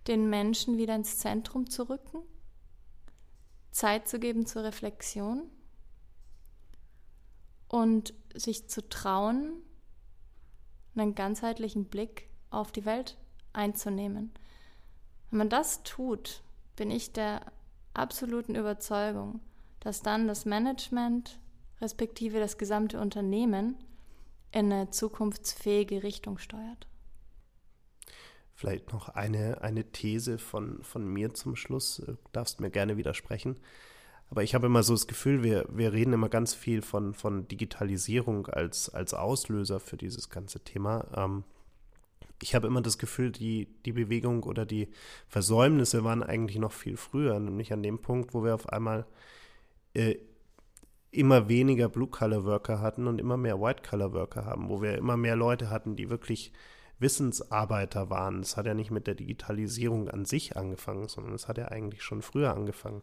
den 0.09 0.29
Menschen 0.29 0.79
wieder 0.79 0.97
ins 0.97 1.19
Zentrum 1.19 1.71
zu 1.71 1.89
rücken, 1.89 2.23
Zeit 3.71 4.09
zu 4.09 4.19
geben 4.19 4.45
zur 4.45 4.65
Reflexion 4.65 5.45
und 7.69 8.15
sich 8.35 8.69
zu 8.69 8.89
trauen, 8.89 9.63
einen 10.97 11.15
ganzheitlichen 11.15 11.85
Blick 11.85 12.29
auf 12.51 12.73
die 12.73 12.85
Welt 12.85 13.17
einzunehmen. 13.53 14.33
Wenn 15.31 15.39
man 15.39 15.51
das 15.51 15.85
tut, 15.85 16.43
bin 16.77 16.91
ich 16.91 17.13
der 17.13 17.41
absoluten 17.95 18.55
Überzeugung, 18.55 19.41
dass 19.81 20.03
dann 20.03 20.29
das 20.29 20.45
Management 20.45 21.41
respektive 21.81 22.39
das 22.39 22.59
gesamte 22.59 23.01
Unternehmen 23.01 23.77
in 24.53 24.73
eine 24.73 24.91
zukunftsfähige 24.91 26.03
Richtung 26.03 26.39
steuert. 26.39 26.87
Vielleicht 28.55 28.93
noch 28.93 29.11
eine, 29.11 29.61
eine 29.61 29.85
These 29.93 30.39
von, 30.39 30.83
von 30.83 31.07
mir 31.07 31.35
zum 31.35 31.57
Schluss. 31.57 32.03
Du 32.07 32.17
darfst 32.33 32.61
mir 32.61 32.71
gerne 32.71 32.97
widersprechen. 32.97 33.59
Aber 34.31 34.43
ich 34.43 34.55
habe 34.55 34.67
immer 34.67 34.83
so 34.83 34.95
das 34.95 35.07
Gefühl, 35.07 35.43
wir, 35.43 35.67
wir 35.69 35.93
reden 35.93 36.15
immer 36.15 36.29
ganz 36.29 36.55
viel 36.55 36.83
von, 36.83 37.15
von 37.15 37.47
Digitalisierung 37.49 38.47
als, 38.47 38.89
als 38.89 39.15
Auslöser 39.15 39.79
für 39.79 39.97
dieses 39.97 40.31
ganze 40.31 40.61
Thema. 40.61 41.07
Ähm, 41.15 41.45
ich 42.43 42.55
habe 42.55 42.67
immer 42.67 42.83
das 42.83 42.99
Gefühl, 42.99 43.33
die, 43.33 43.69
die 43.85 43.93
Bewegung 43.93 44.43
oder 44.43 44.67
die 44.67 44.89
Versäumnisse 45.29 46.05
waren 46.05 46.23
eigentlich 46.23 46.59
noch 46.59 46.73
viel 46.73 46.97
früher, 46.97 47.39
nämlich 47.39 47.73
an 47.73 47.83
dem 47.83 47.99
Punkt, 47.99 48.35
wo 48.35 48.45
wir 48.45 48.55
auf 48.55 48.69
einmal 48.69 49.07
äh, 49.95 50.17
immer 51.11 51.49
weniger 51.49 51.89
Blue-Color-Worker 51.89 52.81
hatten 52.81 53.07
und 53.07 53.21
immer 53.21 53.37
mehr 53.37 53.61
White-Color-Worker 53.61 54.45
haben, 54.45 54.69
wo 54.69 54.83
wir 54.83 54.99
immer 54.99 55.17
mehr 55.17 55.37
Leute 55.37 55.71
hatten, 55.71 55.97
die 55.97 56.11
wirklich 56.11 56.53
Wissensarbeiter 56.99 58.11
waren. 58.11 58.41
Das 58.41 58.57
hat 58.57 58.67
ja 58.67 58.75
nicht 58.75 58.91
mit 58.91 59.07
der 59.07 59.15
Digitalisierung 59.15 60.09
an 60.09 60.25
sich 60.25 60.57
angefangen, 60.57 61.09
sondern 61.09 61.35
es 61.35 61.49
hat 61.49 61.59
ja 61.59 61.69
eigentlich 61.69 62.03
schon 62.03 62.23
früher 62.23 62.55
angefangen. 62.55 63.03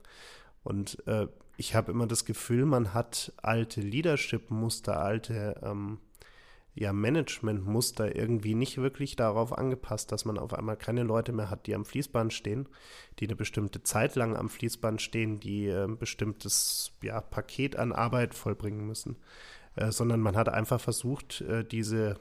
Und 0.63 1.05
äh, 1.07 1.27
ich 1.57 1.75
habe 1.75 1.91
immer 1.91 2.07
das 2.07 2.25
Gefühl, 2.25 2.65
man 2.65 2.93
hat 2.93 3.33
alte 3.37 3.81
Leadership-Muster, 3.81 4.99
alte 4.99 5.59
ähm, 5.63 5.99
ja, 6.75 6.91
Management-Muster 6.91 8.15
irgendwie 8.15 8.55
nicht 8.55 8.77
wirklich 8.77 9.15
darauf 9.15 9.55
angepasst, 9.55 10.11
dass 10.11 10.25
man 10.25 10.39
auf 10.39 10.53
einmal 10.53 10.75
keine 10.75 11.03
Leute 11.03 11.31
mehr 11.31 11.49
hat, 11.49 11.67
die 11.67 11.75
am 11.75 11.85
Fließband 11.85 12.33
stehen, 12.33 12.67
die 13.19 13.27
eine 13.27 13.35
bestimmte 13.35 13.83
Zeit 13.83 14.15
lang 14.15 14.35
am 14.35 14.49
Fließband 14.49 15.01
stehen, 15.01 15.39
die 15.39 15.67
äh, 15.67 15.83
ein 15.83 15.97
bestimmtes 15.97 16.91
ja, 17.01 17.21
Paket 17.21 17.75
an 17.75 17.91
Arbeit 17.91 18.33
vollbringen 18.33 18.87
müssen, 18.87 19.17
äh, 19.75 19.91
sondern 19.91 20.19
man 20.19 20.35
hat 20.35 20.49
einfach 20.49 20.81
versucht, 20.81 21.41
äh, 21.41 21.63
diese 21.63 22.17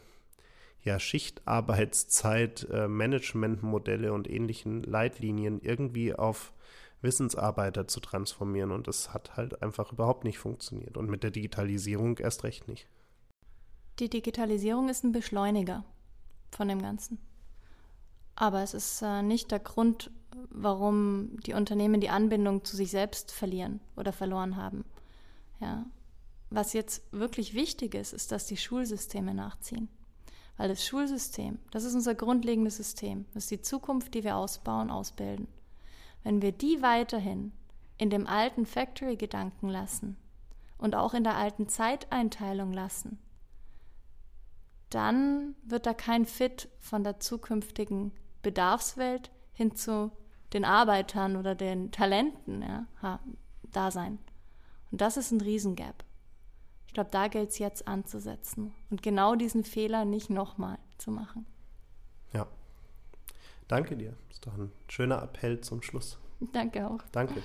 ja, 0.83 0.99
Schichtarbeitszeit, 0.99 2.69
äh, 2.71 2.88
Managementmodelle 2.88 4.12
und 4.12 4.29
ähnlichen 4.29 4.83
Leitlinien 4.83 5.61
irgendwie 5.62 6.15
auf 6.15 6.53
Wissensarbeiter 7.01 7.88
zu 7.88 8.01
transformieren. 8.01 8.71
Und 8.71 8.88
das 8.88 9.15
hat 9.15 9.37
halt 9.37 9.62
einfach 9.62 9.93
überhaupt 9.93 10.25
nicht 10.25 10.38
funktioniert. 10.38 10.97
Und 10.97 11.09
mit 11.09 11.23
der 11.23 11.31
Digitalisierung 11.31 12.19
erst 12.19 12.45
recht 12.45 12.69
nicht. 12.69 12.88
Die 13.98 14.09
Digitalisierung 14.09 14.88
ist 14.88 15.05
ein 15.05 15.12
Beschleuniger 15.12 15.85
von 16.50 16.68
dem 16.68 16.81
Ganzen. 16.81 17.18
Aber 18.35 18.62
es 18.62 18.74
ist 18.74 19.02
äh, 19.02 19.22
nicht 19.22 19.50
der 19.50 19.59
Grund, 19.59 20.11
warum 20.50 21.38
die 21.40 21.52
Unternehmen 21.52 22.00
die 22.00 22.09
Anbindung 22.09 22.64
zu 22.64 22.76
sich 22.76 22.90
selbst 22.90 23.31
verlieren 23.31 23.81
oder 23.96 24.12
verloren 24.12 24.57
haben. 24.57 24.85
Ja. 25.61 25.85
Was 26.50 26.72
jetzt 26.72 27.02
wirklich 27.12 27.55
wichtig 27.55 27.94
ist, 27.94 28.12
ist, 28.12 28.33
dass 28.33 28.46
die 28.46 28.57
Schulsysteme 28.57 29.35
nachziehen. 29.35 29.88
Weil 30.57 30.68
das 30.68 30.85
Schulsystem, 30.85 31.59
das 31.70 31.85
ist 31.85 31.94
unser 31.94 32.14
grundlegendes 32.14 32.76
System. 32.76 33.24
Das 33.33 33.44
ist 33.44 33.50
die 33.50 33.62
Zukunft, 33.62 34.14
die 34.14 34.24
wir 34.24 34.37
ausbauen, 34.37 34.90
ausbilden. 34.90 35.48
Wenn 36.24 36.42
wir 36.42 36.52
die 36.52 36.83
weiterhin 36.83 37.52
in 37.96 38.11
dem 38.11 38.26
alten 38.26 38.66
Factory-Gedanken 38.66 39.68
lassen 39.68 40.16
und 40.78 40.94
auch 40.94 41.14
in 41.14 41.24
der 41.24 41.37
alten 41.37 41.68
Zeiteinteilung 41.68 42.72
lassen, 42.72 43.18
dann 44.94 45.55
wird 45.62 45.87
da 45.87 45.94
kein 45.94 46.26
Fit 46.26 46.68
von 46.81 47.05
der 47.05 47.20
zukünftigen 47.20 48.12
Bedarfswelt 48.42 49.31
hin 49.52 49.74
zu 49.74 50.12
den 50.52 50.64
Arbeitern 50.64 51.37
oder 51.37 51.55
den 51.55 51.90
Talenten 51.90 52.62
ja, 52.62 53.20
da 53.72 53.90
sein. 53.90 54.18
Und 54.90 55.00
das 55.00 55.16
ist 55.16 55.31
ein 55.31 55.40
Riesengap. 55.40 56.05
Ich 56.87 56.92
glaube, 56.92 57.11
da 57.11 57.28
gilt 57.28 57.50
es 57.50 57.59
jetzt 57.59 57.88
anzusetzen 57.88 58.74
und 58.90 59.02
genau 59.02 59.35
diesen 59.35 59.64
Fehler 59.64 60.05
nicht 60.05 60.28
nochmal 60.28 60.78
zu 60.98 61.11
machen. 61.11 61.46
Ja. 62.35 62.46
Danke 63.66 63.96
dir. 63.96 64.14
Das 64.28 64.37
ist 64.37 64.46
doch 64.46 64.59
ein 64.59 64.70
schöner 64.88 65.22
Appell 65.22 65.62
zum 65.62 65.81
Schluss. 65.81 66.18
Danke 66.52 66.87
auch. 66.87 67.00
Danke. 67.12 67.42